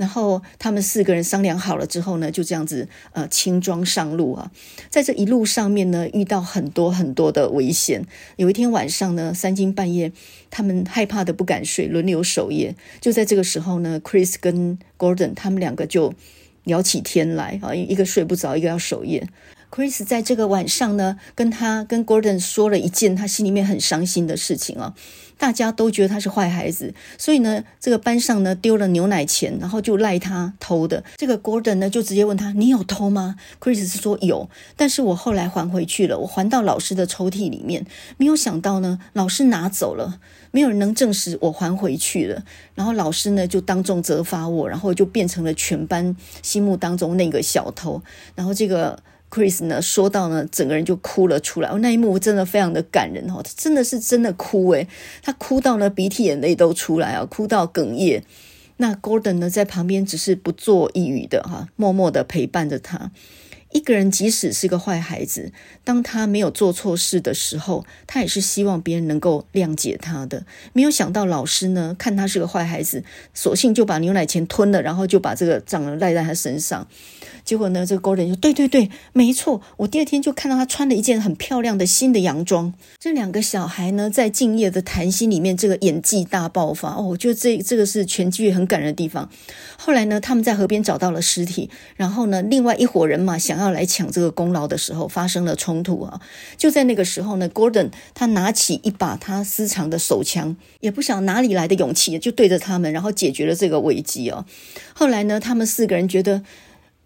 [0.00, 4.50] 然后他们四个人商量好了之后呢，就这样子呃轻装上路啊，
[4.88, 8.06] 在这一路上面呢，遇到很多很多的危险。
[8.36, 10.10] 有一天晚上呢，三更半夜，
[10.48, 12.74] 他们害怕的不敢睡，轮流守夜。
[12.98, 16.14] 就在这个时候呢，Chris 跟 Gordon 他们两个就
[16.64, 19.28] 聊起天来啊，一个睡不着，一个要守夜。
[19.70, 24.94] Chris 在这个晚上呢，跟他跟 Gordon 说了一件他心里面很伤心的事情啊。
[25.40, 31.02] 大家都觉得他是坏孩子，所以呢，这个班上呢丢了牛奶钱，然后就赖他偷的。
[31.16, 37.86] 这个 Gordon 呢就直接问他：“你有偷吗？”Chris 是说有，但是我后来还回去了，我还到老师的抽屉里面。
[38.18, 40.20] 没有想到呢，老师拿走了，
[40.50, 42.44] 没有人能证实我还回去了。
[42.74, 48.02] 然后老师呢就当众责罚我，然后就变成了全班心目当中那个小偷。
[48.34, 49.02] 然后这个。
[49.30, 51.68] Chris 呢说到呢，整个人就哭了出来。
[51.68, 54.88] 哦，那一幕真的非常的感人哦，他真的是真的哭诶，
[55.22, 58.24] 他哭到呢鼻涕眼泪都出来啊，哭到哽咽。
[58.78, 63.12] 那 Gordon 呢在旁边只是不作一语的哈，默默的陪伴着他。
[63.72, 65.52] 一个人即使是个坏孩子，
[65.84, 70.44] 当他没有做错事的时候，他也是希望别人能够谅解他的。
[70.72, 76.88] 没有想到老师呢，看他是个坏孩子，索性就把牛奶钱吞了，然后就把这个账赖在他身上。
[77.44, 89.30] 结果呢，这个 Gordon 说：“对对对，没错，我第二天就看到他穿了一件很漂亮的新的洋装。”这两个小孩呢，在敬业的谈心里面，这个演技大爆发哦，我觉得这这个是全剧很感人的地方。
[89.78, 93.59] 后来呢，他们在河边找到了尸体，然后呢，另外一伙人马想。
[93.60, 96.20] 要来抢这个功劳的时候，发生了冲突啊！
[96.56, 104.44] 就在那个时候呢，Gordon 他拿起一把他私藏的手枪，也不晓哪里来的勇气，就对着他们，然后解决了这个危机哦。
[104.92, 106.42] 后来呢，他们四个人觉得，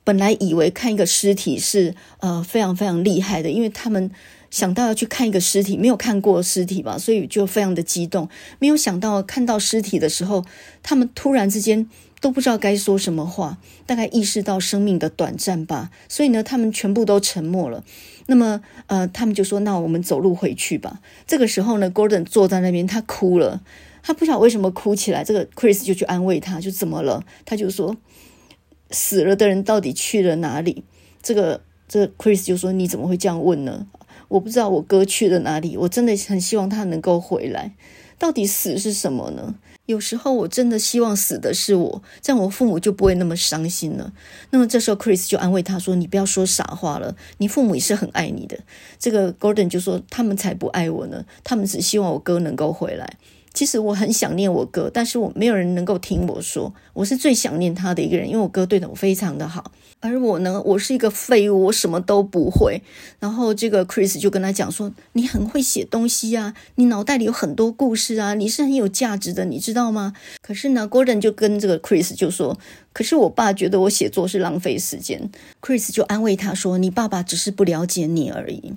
[0.04, 4.10] 本来以为看一个尸体是呃非常非常厉害的，因为他们
[4.50, 8.28] 想到要去看一个尸体，没有看过尸体吧，所以就非常的激动。
[8.58, 10.44] 没有想到看到尸体的时候，
[10.82, 11.88] 他们突然之间。
[12.24, 17.84] 都不知道该说什么话，大概意识到生命的短暂吧，所以呢，他们全部都沉默了。
[18.24, 23.60] 那么，呃，他们就说：“那我们走路回去吧。”这个时候呢，Gordon 坐在那边，他哭了，
[24.02, 25.22] 他不晓得为什么哭起来。
[25.22, 27.22] 这个 Chris 就去安慰他，就怎么了？
[27.44, 27.94] 他就说
[28.90, 30.82] ：“死了的人到底去了哪里？”
[31.22, 33.86] 这个这个 Chris 就说：“你怎么会这样问呢？
[34.28, 37.74] 我不知道我哥去了哪里，我真的很希望他能够回来。
[38.18, 39.56] 到底死是什么呢？”
[39.86, 44.12] 有时候我真的希望死的是我，这样我父母就不会那么伤心了。
[44.50, 48.58] 那么这时候，Chris 就安慰他说：“你不要说傻话了，你父母也是很爱你的。”
[48.98, 53.18] 这个 Gordon 就说：“他们才不爱我呢，他们只希望我哥能够回来。”
[53.54, 59.70] 其实我很想念我哥，但是我没有人能够听我说，我是最想念他的一个人，因为我哥对我非常的好。
[60.00, 62.82] 而我呢，我是一个废物，我什么都不会。
[63.20, 72.58] 然后这个 Chris 就跟他讲说：“你很会写东西啊，你脑袋里有很多故事啊，你是很有价值的，你知道吗？”可是呢，Gordon 就跟这个 Chris 就说
[72.92, 75.30] ：“可是我爸觉得我写作是浪费时间。
[75.62, 78.74] ”Chris 就安慰他说：“你爸爸只是不了解你而已。”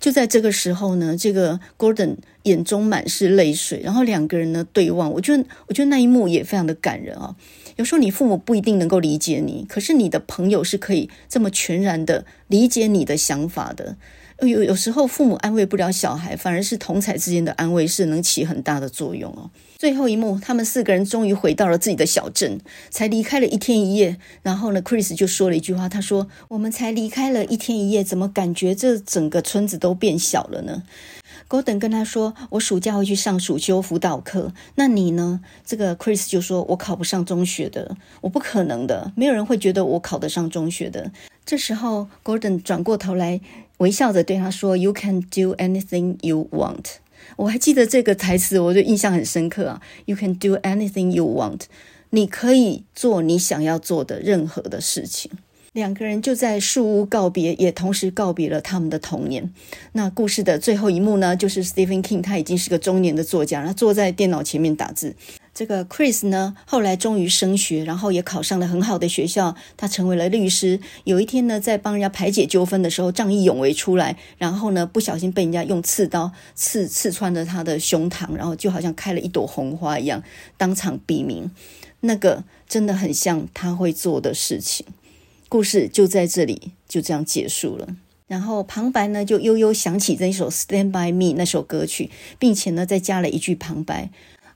[0.00, 7.36] 就在这个时候呢，这个 Gordon 眼中满是泪水，然后两个人呢对望，我觉得我觉得那一幕也非常的感人啊。
[7.76, 13.96] 有时候你父母不一定能够理解你，可是你的朋友是可以这么全然的理解你的想法的。
[14.40, 19.50] 有有时候父母安慰不了小孩，反而是同才之间的安慰是能起很大的作用哦。
[19.80, 22.60] 最后一幕，他们四个人终于回到了自己的小镇，
[22.90, 24.18] 才离开了一天一夜。
[24.42, 30.82] 然后呢，Chris 就说了一句话，他说：“我们才离开了一天一夜，怎么感觉这整个村子都变小了呢
[31.48, 41.10] ？”Gordon 跟他说：“我暑假会去上暑修辅导课，那你呢？”这个 Chris 就说：“我考不上中学的，我不可能的，没有人会觉得我考得上中学的。”
[41.46, 43.40] 这时候，Gordon 转过头来。
[43.78, 46.96] 微笑着对他说：“You can do anything you want。”
[47.36, 49.80] 我还记得这个台词，我就印象很深刻啊。
[50.06, 51.62] “You can do anything you want。”
[52.12, 55.30] 你可以做你想要做的任何的事情。
[55.72, 59.52] 两个人就在树屋告别，也同时告别了他们的童年。
[59.92, 65.14] 那故事的最后一幕呢，就是 Stephen King 他已经是个中年的作家，他坐在电脑前面打字。
[65.60, 70.80] 这个 Chris 呢，后来终于升学，然后也考上了很好的学校，他成为了律师。
[71.04, 80.22] 有一天呢，在帮人家排解纠纷的时候，仗义勇为出来，然后呢，不小心被人家用刺刀刺刺穿了他的胸膛，然后就好像开了一朵红花一样，
[80.56, 81.50] 当场毙命。
[82.00, 84.86] 那个真的很像他会做的事情。
[85.50, 87.86] 故事就在这里就这样结束了。
[88.26, 94.08] 然后旁白呢，就悠悠响起这一首《Stand by Me》那首歌曲，并且呢，再加了一句旁白。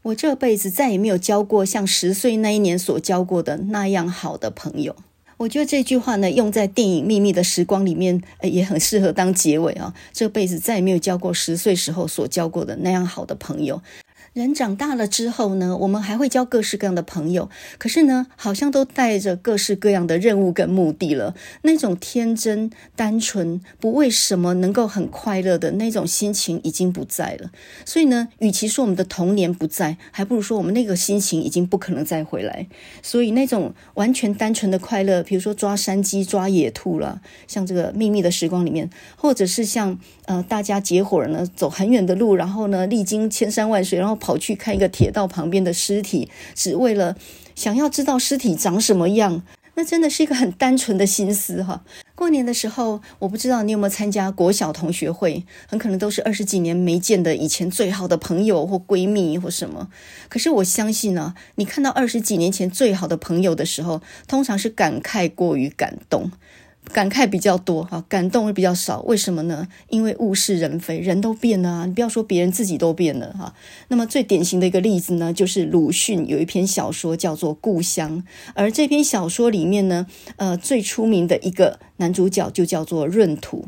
[0.04, 4.94] 我这辈子再也没有交过像十岁那一年所交过的那样好的朋友。
[5.38, 9.94] 我觉得这句话呢，用在电影《秘密的时光》里面，也很适合当结尾啊。
[10.12, 13.80] 这辈子再也没有交过十岁时候所交过的那样好的朋友。
[14.34, 21.36] 人长大了之后呢，我们还会交各式各样的朋友，可是呢，好像都带着各式各样的任务跟目的了。
[21.62, 27.52] 那种天真、单纯、不为什么能够很快乐的那种心情已经不在了。
[27.84, 32.66] 所以呢，与其说我们的童年不在，还不如说我们那个心情已经不可能再回来。
[33.02, 44.18] 所以那种完全单纯的快乐，比如说抓山鸡、抓野兔了，像这个秘密的时光里面，或者是像呃大家结伙呢，走很远的路，然后呢，历经千山万水，然后。
[44.24, 47.14] 跑去看一个铁道旁边的尸体，只为了
[47.54, 49.42] 想要知道尸体长什么样，
[49.74, 51.84] 那真的是一个很单纯的心思哈。
[52.14, 59.90] 过年的时候，我不知道你有没有参加国小同学会，很可能都是二十几年没见的以前最好的朋友或闺蜜或什么。
[60.30, 66.30] 可是我相信呢，你看到二十几年前最好的朋友的时候，通常是感慨过于感动。
[66.92, 69.66] 感慨比较多哈，感动会比较少，为什么呢？
[69.88, 71.86] 因为物是人非，人都变了啊！
[71.86, 73.54] 你不要说别人，自己都变了哈。
[73.88, 78.22] 那么最典型的一个例子呢，就是鲁迅有一篇小说叫做《故乡》，
[78.54, 80.06] 而这篇小说里面呢，
[80.36, 83.64] 呃，最出名的一个男主角就叫做闰土。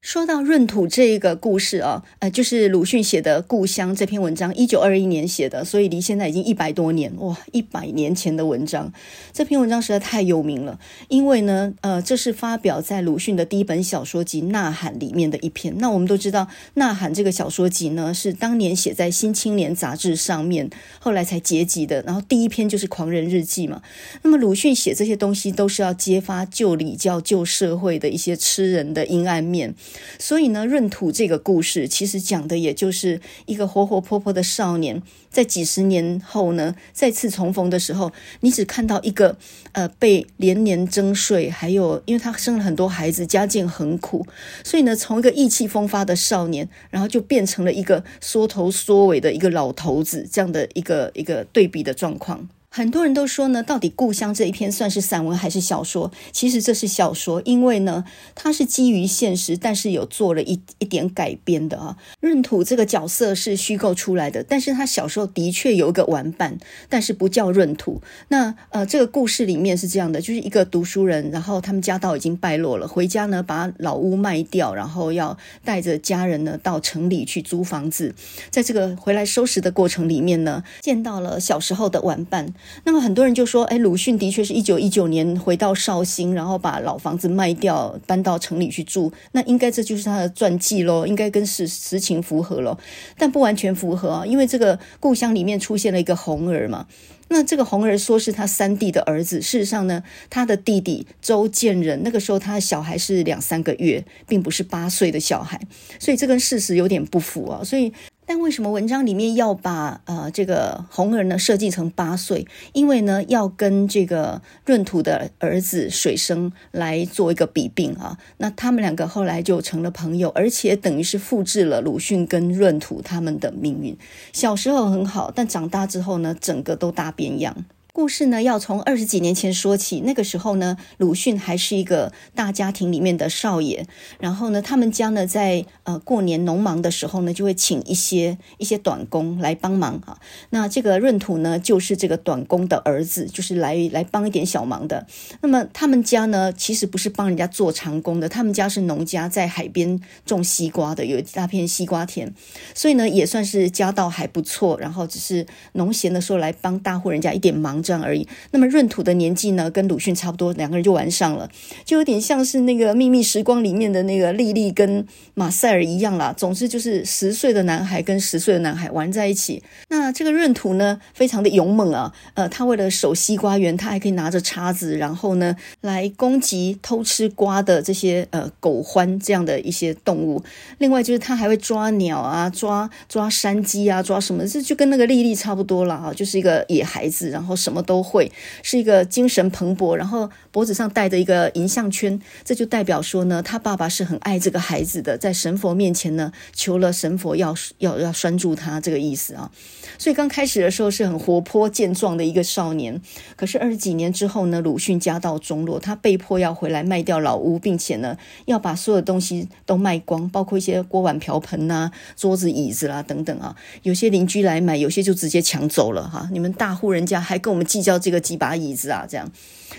[0.00, 8.92] 说到闰土这一个故事啊，呃，就是鲁迅写的《故乡》这篇文章，一九二一年写的，所以离现在已经一百多年，哇，一百年前的文章。
[9.32, 10.78] 这篇文章实在太有名了，
[11.08, 15.74] 因为呢，呃，这是发表在鲁迅的第一本小说集《呐喊》里面的一篇。
[15.78, 16.44] 那我们都知道，
[16.74, 20.70] 《呐喊》这个小说集呢，是当年写在《新青年》杂志上面，
[21.00, 22.00] 后来才结集的。
[22.02, 23.82] 然后第一篇就是《狂人日记》嘛。
[24.22, 29.74] 那么鲁迅写这些东西，都是要揭发旧礼教、旧社会的一些吃人的阴暗面。
[30.18, 39.36] 所以呢，闰土这个故事其实讲的也就是一个活活泼泼的少年，在几十年后呢，再次重逢的时候，你只看到一个
[39.72, 44.26] 呃被连年征税，还有因为他生了很多孩子，家境很苦，
[44.64, 52.48] 所以呢，从一个意气风发的少年，然后就变成了一个缩头缩尾的一个老头子，这样的一个一个对比的状况。
[52.78, 56.12] 很多人都说呢，到底《故乡》这一篇算是散文还是小说？
[56.30, 58.04] 其实这是小说，因为呢，
[58.36, 61.96] 它是基于现实，但是有做了一一点改编的啊。
[62.20, 66.56] 闰土这个角色是虚构出来的，但是他小时候的确有一个玩伴，
[66.88, 68.00] 但是不叫闰土。
[68.28, 78.14] 那呃，这个故事里面是这样的，就是一个读书人，然后他们家道已经败落了，回家呢把老屋卖掉，然后要带着家人呢到城里去租房子。
[78.50, 82.54] 在这个回来收拾的过程里面呢，见到了小时候的玩伴。
[82.84, 89.12] 那么很多人就说，哎，鲁迅的确是一九一九年回到绍兴，然后把老房子卖掉，搬到城里去住。
[89.32, 92.78] 那应该这就是他的传记喽，应该跟实实情符合喽。
[93.16, 96.86] 但不完全符合啊，因为这个故乡里面出现了一个红儿嘛。
[97.30, 105.60] 那这个红儿说是他三弟的儿子，事实上呢，他的弟弟周建人那个时候他的小孩是两三个月，并不是八岁的小孩，
[105.98, 107.62] 所以这跟事实有点不符啊。
[107.62, 107.92] 所以。
[108.28, 112.46] 但为什么文章里面要把呃这个红儿呢设计成八岁？
[112.74, 118.18] 因为呢要跟这个闰土的儿子水生来做一个比并啊。
[118.36, 123.96] 那他们两个后来就成了朋友，而且等于是复制了鲁迅跟闰土他们的命运。
[124.34, 127.64] 小时候很好，但长大之后呢，整个都大变样。
[127.94, 130.00] 故事呢，要从二十几年前说起。
[130.00, 133.86] 那个时候呢，鲁迅还是一个大家庭里面的少爷。
[134.20, 140.20] 然后呢，他们家呢，在呃过年农忙的时候呢，就会请一些一些短工来帮忙啊。
[140.50, 145.06] 那这个闰土呢，就是这个短工的儿子，就是来来帮一点小忙的。
[145.40, 152.32] 那么他们家呢，其实不是帮人家做长工的，他们家是农家，在海边种西瓜的，有一大片西瓜田，
[152.74, 154.78] 所以呢，也算是家道还不错。
[154.78, 157.82] 然后只是农闲的时候来帮大户人家一点忙。
[157.88, 158.28] 这样而已。
[158.50, 161.48] 那么闰土的年纪呢，跟鲁迅差不多，两个人就玩上了，
[161.86, 166.34] 就有点像是那个《秘密时光》里面的那个莉莉跟马塞尔一样啦。
[166.36, 169.62] 总之就是十岁的男孩跟十岁的男孩玩在一起。
[169.88, 172.12] 那这个闰土呢，非常的勇猛啊。
[172.34, 180.42] 呃，他为了守西瓜园，他还可以拿着叉子，然后呢来攻击偷吃瓜的这些呃狗獾这样的一些动物。
[180.76, 184.46] 另外就是他还会抓鸟啊，抓抓山鸡啊，抓什么？
[184.46, 187.78] 这就跟那个莉莉差不多了啊，就是一个野孩子，然后什么。
[187.88, 188.30] 都会
[188.62, 199.50] 是一个精神蓬勃，然后脖子上戴着一个银项圈，这就代表说呢，他爸爸是很爱这个孩子的，在神佛面前呢，求了神佛要要要拴住他这个意思啊。
[199.96, 203.00] 所以刚开始的时候是很活泼健壮的一个少年，
[203.36, 213.56] 可是二十几年之后呢，鲁迅家道中落，他被迫要回来卖掉老屋，并且呢，要把所有东西都卖光，包括一些锅碗瓢盆呐、啊、桌子椅子啦、等等啊。
[213.82, 219.28] 有些邻居来买，有些就直接抢走了哈、你们大户人家还跟我我们计较这个几把椅子啊，这样，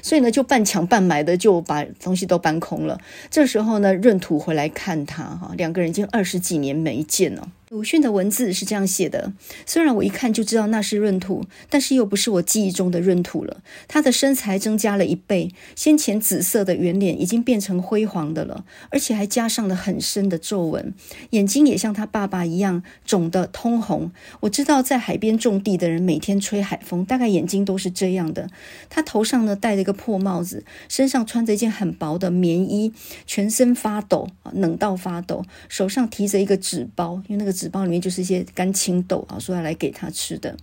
[0.02, 3.00] 所以呢，就半抢半买的就把东西都搬空了。
[3.30, 7.52] 这时候呢，闰土回来看他哈，两个人已经二十几年没见了。
[7.70, 9.32] 鲁迅的文字是这样写的：
[9.64, 13.58] 虽然我一看就知道那是闰土，但是又不是我记忆中的闰土了。
[13.88, 20.96] 他的身材增加了一倍，先前紫色的圆脸已经变成灰黄的了，而且还加上了很深的皱纹，
[21.30, 24.12] 眼睛也像他爸爸一样肿得通红。
[24.40, 28.50] 我知道在海边种地的人每天吹海风，大概眼睛都是这样的。
[28.90, 32.92] 他头上呢戴一个破帽子，身上穿着一件很薄的棉衣，
[33.28, 37.54] 全身发抖，冷到发抖，手上提着一个纸包，因为那个。
[37.60, 40.56] 纸包里面就是一些干青豆啊，说要来给他吃的。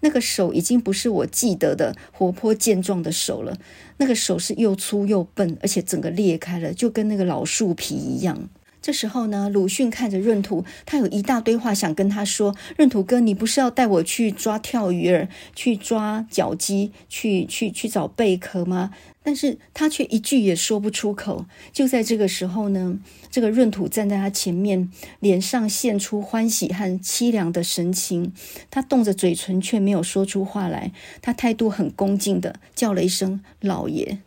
[0.00, 3.56] 那个手已经不是我记得的活泼健壮的手了，
[3.98, 8.48] 那个手是又粗又笨，而且整个裂开了，就跟那个老树皮一样。
[8.82, 21.44] 这时候呢，鲁迅看着闰土，他有一大堆话想跟他说：“闰土哥，你不是要带我去抓跳鱼儿，去抓脚鸡，去去去找贝壳吗？”但是他却一句也说不出口。
[21.74, 22.98] 就在这个时候呢，
[23.30, 28.32] 这个闰土站在他前面，脸上现出欢喜和凄凉的神情。
[28.70, 30.92] 他动着嘴唇，却没有说出话来。
[31.20, 34.20] 他态度很恭敬的叫了一声“老爷”。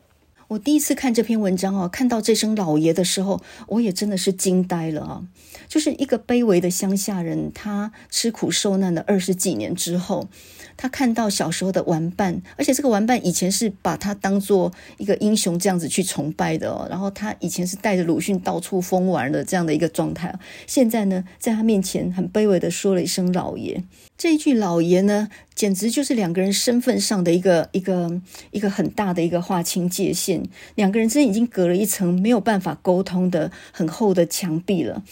[0.54, 5.24] 我第一次看这篇文章哦，看到这声“老爷”的时候，我也真的是惊呆了啊！
[5.68, 10.28] 就是一个卑微的乡下人，他吃苦受难了二十几年之后。
[10.76, 16.88] 他看到小时候的玩伴，而且这个玩伴以前是把他当做一个英雄这样子去崇拜的哦。
[16.90, 20.34] 然后他以前是带着鲁迅到处疯玩的这样的一个状态，
[20.68, 23.84] 现在呢，在他面前很卑微的说了一声“老爷”。
[24.16, 28.22] 这一句“老爷”呢，简直就是两个人身份上的一个一个
[28.52, 30.44] 一个很大的一个划清界限，
[30.76, 35.04] 两个人之间已经隔了一层没有办法沟通的很厚的墙壁了。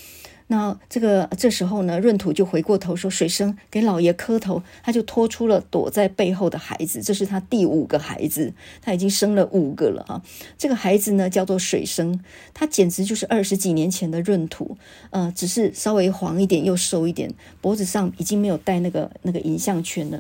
[0.51, 10.21] 那这个这时候呢，闰土就回过头说：“水生给老爷磕头。”他就拖出了躲在背后的孩子，这是他第五个孩子，他已经生了五个了啊。
[10.57, 12.21] 这个孩子呢叫做水生，
[12.53, 14.75] 他简直就是二十几年前的闰土，
[15.11, 20.19] 呃，只是稍微黄一点又瘦一点，脖子上已经没有戴那个那个银项圈了。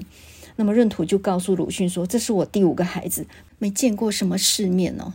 [0.55, 3.27] 那么闰土就告诉鲁迅说：“这是我第五个孩子，
[3.59, 5.11] 没见过什么世面哦。”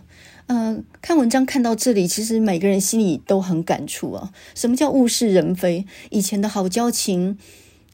[0.48, 4.32] 嗯、看文章看到这里，其实每个人心里都很感触啊。
[4.54, 5.84] 什么叫物是人非？
[6.10, 7.36] 以前的好交情。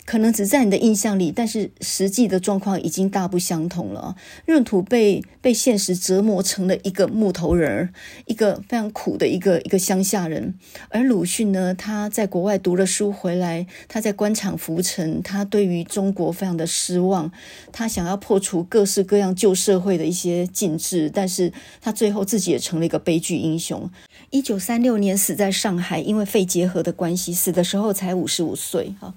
[0.05, 4.16] 可能只在你的印象里，但是实际的状况已经大不相同了。
[4.46, 7.88] 闰土被被现实折磨成了一个木头人儿，
[8.26, 10.55] 一个非常苦的一个一个乡下人。
[10.88, 17.30] 而鲁迅呢，他在国外读了书回来，他在官场浮沉，他对于中国非常的失望，
[17.70, 23.88] 他想要破除各式各样旧社会的一些禁制，但是他最后自己也成了一个悲剧英雄。
[24.30, 29.14] 一九三六年死在上海，因为肺结核的关系，死的时候才五十五岁哈。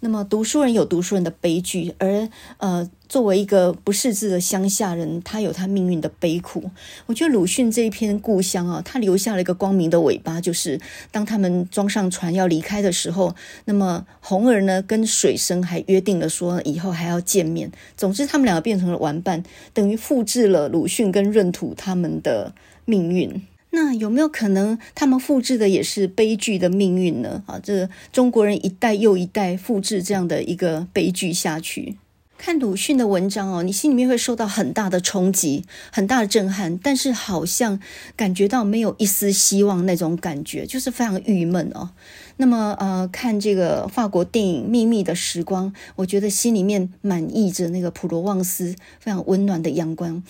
[0.00, 2.28] 那么读书人有读书人的悲剧，而
[2.58, 6.70] 呃，作为一个不识字的乡下人，他有他命运的悲苦。
[7.06, 10.80] 我觉得鲁迅这一篇故乡啊，他留下了一个光明的尾巴，就是
[11.10, 13.34] 当他们装上船要离开的时候，
[13.64, 17.72] 那么红儿呢跟水生还约定了说以后还要见面。
[17.96, 19.42] 总之，他们两个变成了玩伴，
[19.74, 23.42] 等于复制了鲁迅跟闰土他们的命运。
[23.70, 27.42] 那有没有可能他们复制的也是悲剧的命运呢？
[27.46, 31.96] 啊，这中国人一代又一代复制这样的一个悲剧下去。
[32.38, 37.80] 看鲁迅的文章哦，你心里面会受到很大的冲击，很大的震撼，但是好像
[38.14, 41.90] 感觉到没有一丝希望那种感觉，就是非常郁闷哦。
[42.36, 50.22] 那么呃，看这个法国电影《秘密的时光》，我觉得心里面满溢着那个普罗旺斯非常温暖的阳光。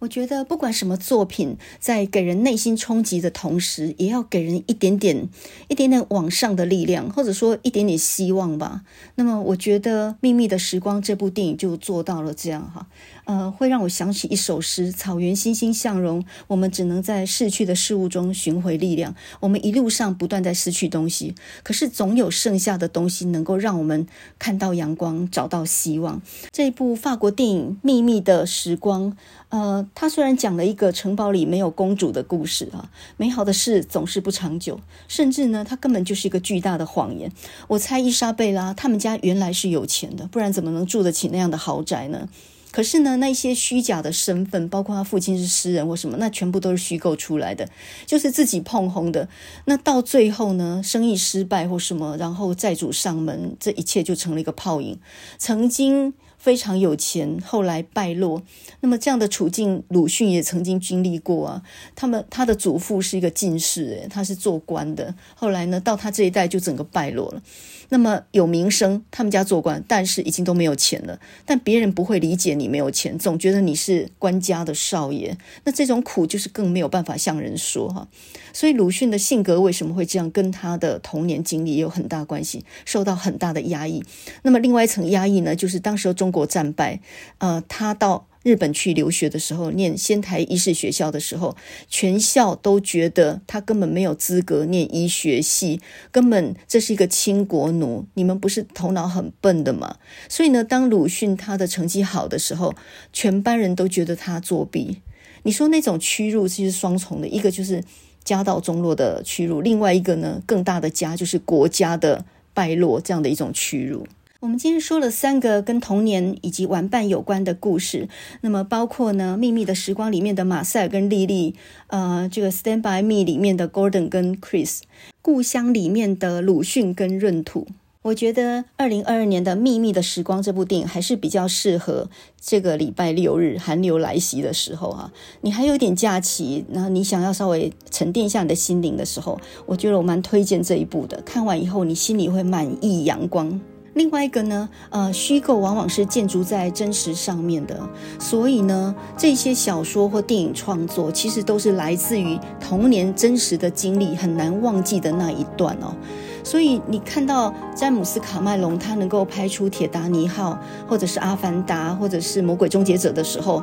[0.00, 5.28] 我觉得不管什么作品，在给人内心冲击的同时，也要给人一点点、
[5.68, 8.82] 一点点往上的力量，或者说一点点希望吧。
[9.14, 12.86] 那么，我觉得《秘密的时光》这部电影就做到了这样哈。
[13.26, 19.14] 呃，会让我想起一首诗：“草原欣欣向荣，我们只能在逝去的事物中寻回力量。
[19.40, 24.06] 我们一路上不断在失去东西，可是总有剩下的东西能够让我们
[24.38, 26.22] 看到阳光，找到希望。”
[26.52, 29.12] 这一部法国电影《秘密的时光》。
[29.48, 37.30] 呃，它虽然讲了一个城堡里没有公主的故事啊，美好的事总是不长久，甚至呢，它根本就是一个巨大的谎言。
[37.68, 42.28] 我猜伊莎贝拉他们家原来是有钱的，不然怎么能住得起那样的豪宅呢？
[42.76, 47.66] 可是呢，那些虚假的身份，包括他父亲是诗人或什么，那全部都是虚构出来的，
[48.04, 49.30] 就是自己碰红的。
[49.64, 54.98] 那到最后呢，生意失败或什么，然后债主上门，这一切就成了一个泡影。
[55.38, 56.12] 曾经。
[56.38, 58.40] 非常有钱，后来败落。
[58.80, 61.62] 那么这样的处境，鲁迅也曾经经历过啊。
[61.96, 65.12] 他们他的祖父是一个进士，他是做官的。
[65.34, 67.42] 后来呢，到他这一代就整个败落了。
[67.88, 71.18] 那么有名声，他们家做官，但是已经都没有钱了。
[71.44, 75.36] 但别人不会理解你没有钱，总觉得你是官家的少爷。
[75.64, 78.08] 那这种苦就是更没有办法向人说哈。
[78.52, 84.02] 所以鲁迅的性格为什么会这样，跟他的童年经历也有很大关系，受到很大的压抑。
[84.42, 87.00] 那么另外一层压抑呢，就是当时中国战败，
[87.38, 88.26] 呃，他到。
[88.46, 91.56] 日本去留学的时候，念仙台医士学校的时候，
[91.88, 95.80] 全校都觉得他根本没有资格念医学系，
[96.12, 98.06] 根本这是一个清国奴。
[98.14, 99.96] 你们不是头脑很笨的吗？
[100.28, 102.72] 所以呢，当鲁迅他的成绩好的时候，
[103.12, 104.98] 全班人都觉得他作弊。
[105.42, 107.82] 你说那种屈辱其实是双重的，一个就是
[108.22, 112.24] 家道中落的屈辱，另外一个呢，更大的家就是国家的
[112.54, 114.06] 败落，这样的一种屈辱。
[114.40, 118.06] 我们今天说了三个跟童年以及玩伴有关的故事，
[118.42, 121.54] 那么包括呢，《秘密的时光》里面的马赛尔跟莉莉，
[121.86, 124.80] 呃，这个《Stand by Me》里面的 Gordon 跟 Chris，
[125.22, 127.66] 故乡里面的鲁迅跟闰土。
[128.02, 135.10] 我觉得二零二二年的《秘密的时光》这部电影还是比较适合这个礼拜六日寒流来袭的时候哈，
[135.40, 141.22] 你还有点假期，然后你想要稍微沉淀一下你的心灵的时候，我觉得我蛮推荐这一部的。
[141.22, 143.58] 看完以后，你心里会满溢阳光。
[143.96, 147.80] 另外一个呢，呃，虚构往往是建筑在真实上面的，
[148.18, 155.96] 所以呢，这些小说或电影创作其实都是来自于童年真实的经历，很难忘记的那一段哦。
[156.44, 160.58] 所以你看到詹姆斯卡麦隆他能够拍出《铁达尼号》，
[160.90, 163.62] 或者是《阿凡达》，或者是《魔鬼终结者》的时候。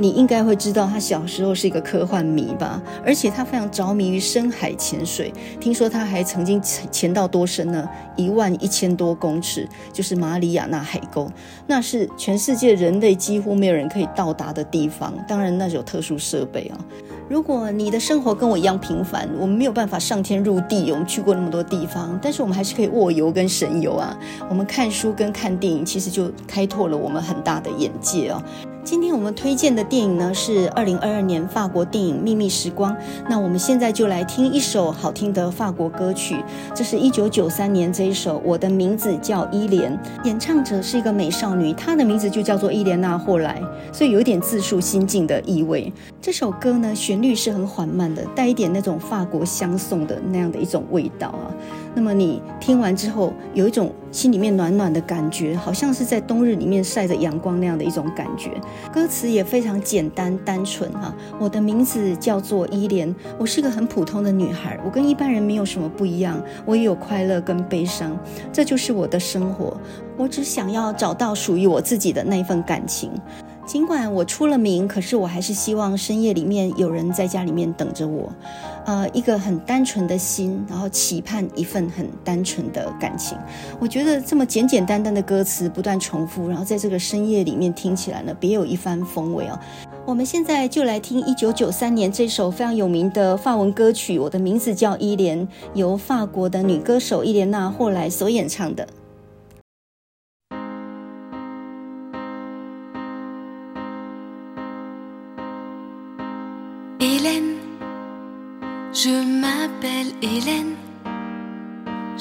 [0.00, 2.80] 你应该会知道，他小时候是一个科幻迷吧？
[3.04, 5.32] 而且他非常着迷于深海潜水。
[5.58, 7.86] 听说他还曾经潜潜到多深呢？
[8.16, 11.28] 一万一千多公尺，就是马里亚纳海沟，
[11.66, 15.12] 那是全世界人类几乎没有人可以到达的地方。
[15.26, 16.78] 当然，那有特殊设备啊。
[17.28, 24.16] 如果你的生活跟我一样平凡，我们没有办法上天入地，我们去过那么多地方，但是我们还是可以卧游跟神游啊。
[24.48, 28.42] 我们看书跟看电影，其实就开拓了我们很大的眼界啊。
[28.90, 32.90] 今天我们推荐的电影呢，是二零二二年法国电影《秘密时光》。
[33.28, 36.42] 那我们现在就来听一首好听的法国歌曲，
[36.74, 39.92] 这是一九九三年这一首《我的名字叫伊莲》，
[40.24, 43.60] 演唱者是一个美少女，她的名字就叫做伊莲娜·霍莱，
[43.92, 45.92] 所以有一点自述心境的意味。
[46.22, 51.52] 这首歌呢，旋律是很缓慢的，带一点那种法国相送的那样的一种味道啊。
[51.94, 58.50] 那么你听完之后，有一种心里面暖暖的感觉，好像是在冬日里面晒着阳光那样的一种感觉。
[58.92, 61.12] 歌词也非常简单单纯哈。
[61.40, 68.16] 我的名字叫做伊莲，我是个很普通的女孩，我跟一般人没有什么不一样，我也有快乐跟悲伤，
[68.52, 69.76] 这就是我的生活。
[70.16, 73.10] 我只想要找到属于我自己的那份感情。
[73.68, 78.32] 尽管我出了名，可是我还是希望深夜里面有人在家里面等着我。
[78.86, 83.36] 呃，一个很单纯的心，然后期盼一份很单纯的感情。
[83.78, 89.60] 我觉得这么简简单单的歌词不断重复，然后在这个深夜里面听起来呢，别有一番风味哦。
[90.06, 98.88] 我们现在就来听一九九三年这首非常有名的法文歌曲《我的名字叫伊莲》，由法国的女歌手伊莲娜霍莱所演唱的。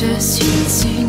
[0.00, 0.99] je suis sûr.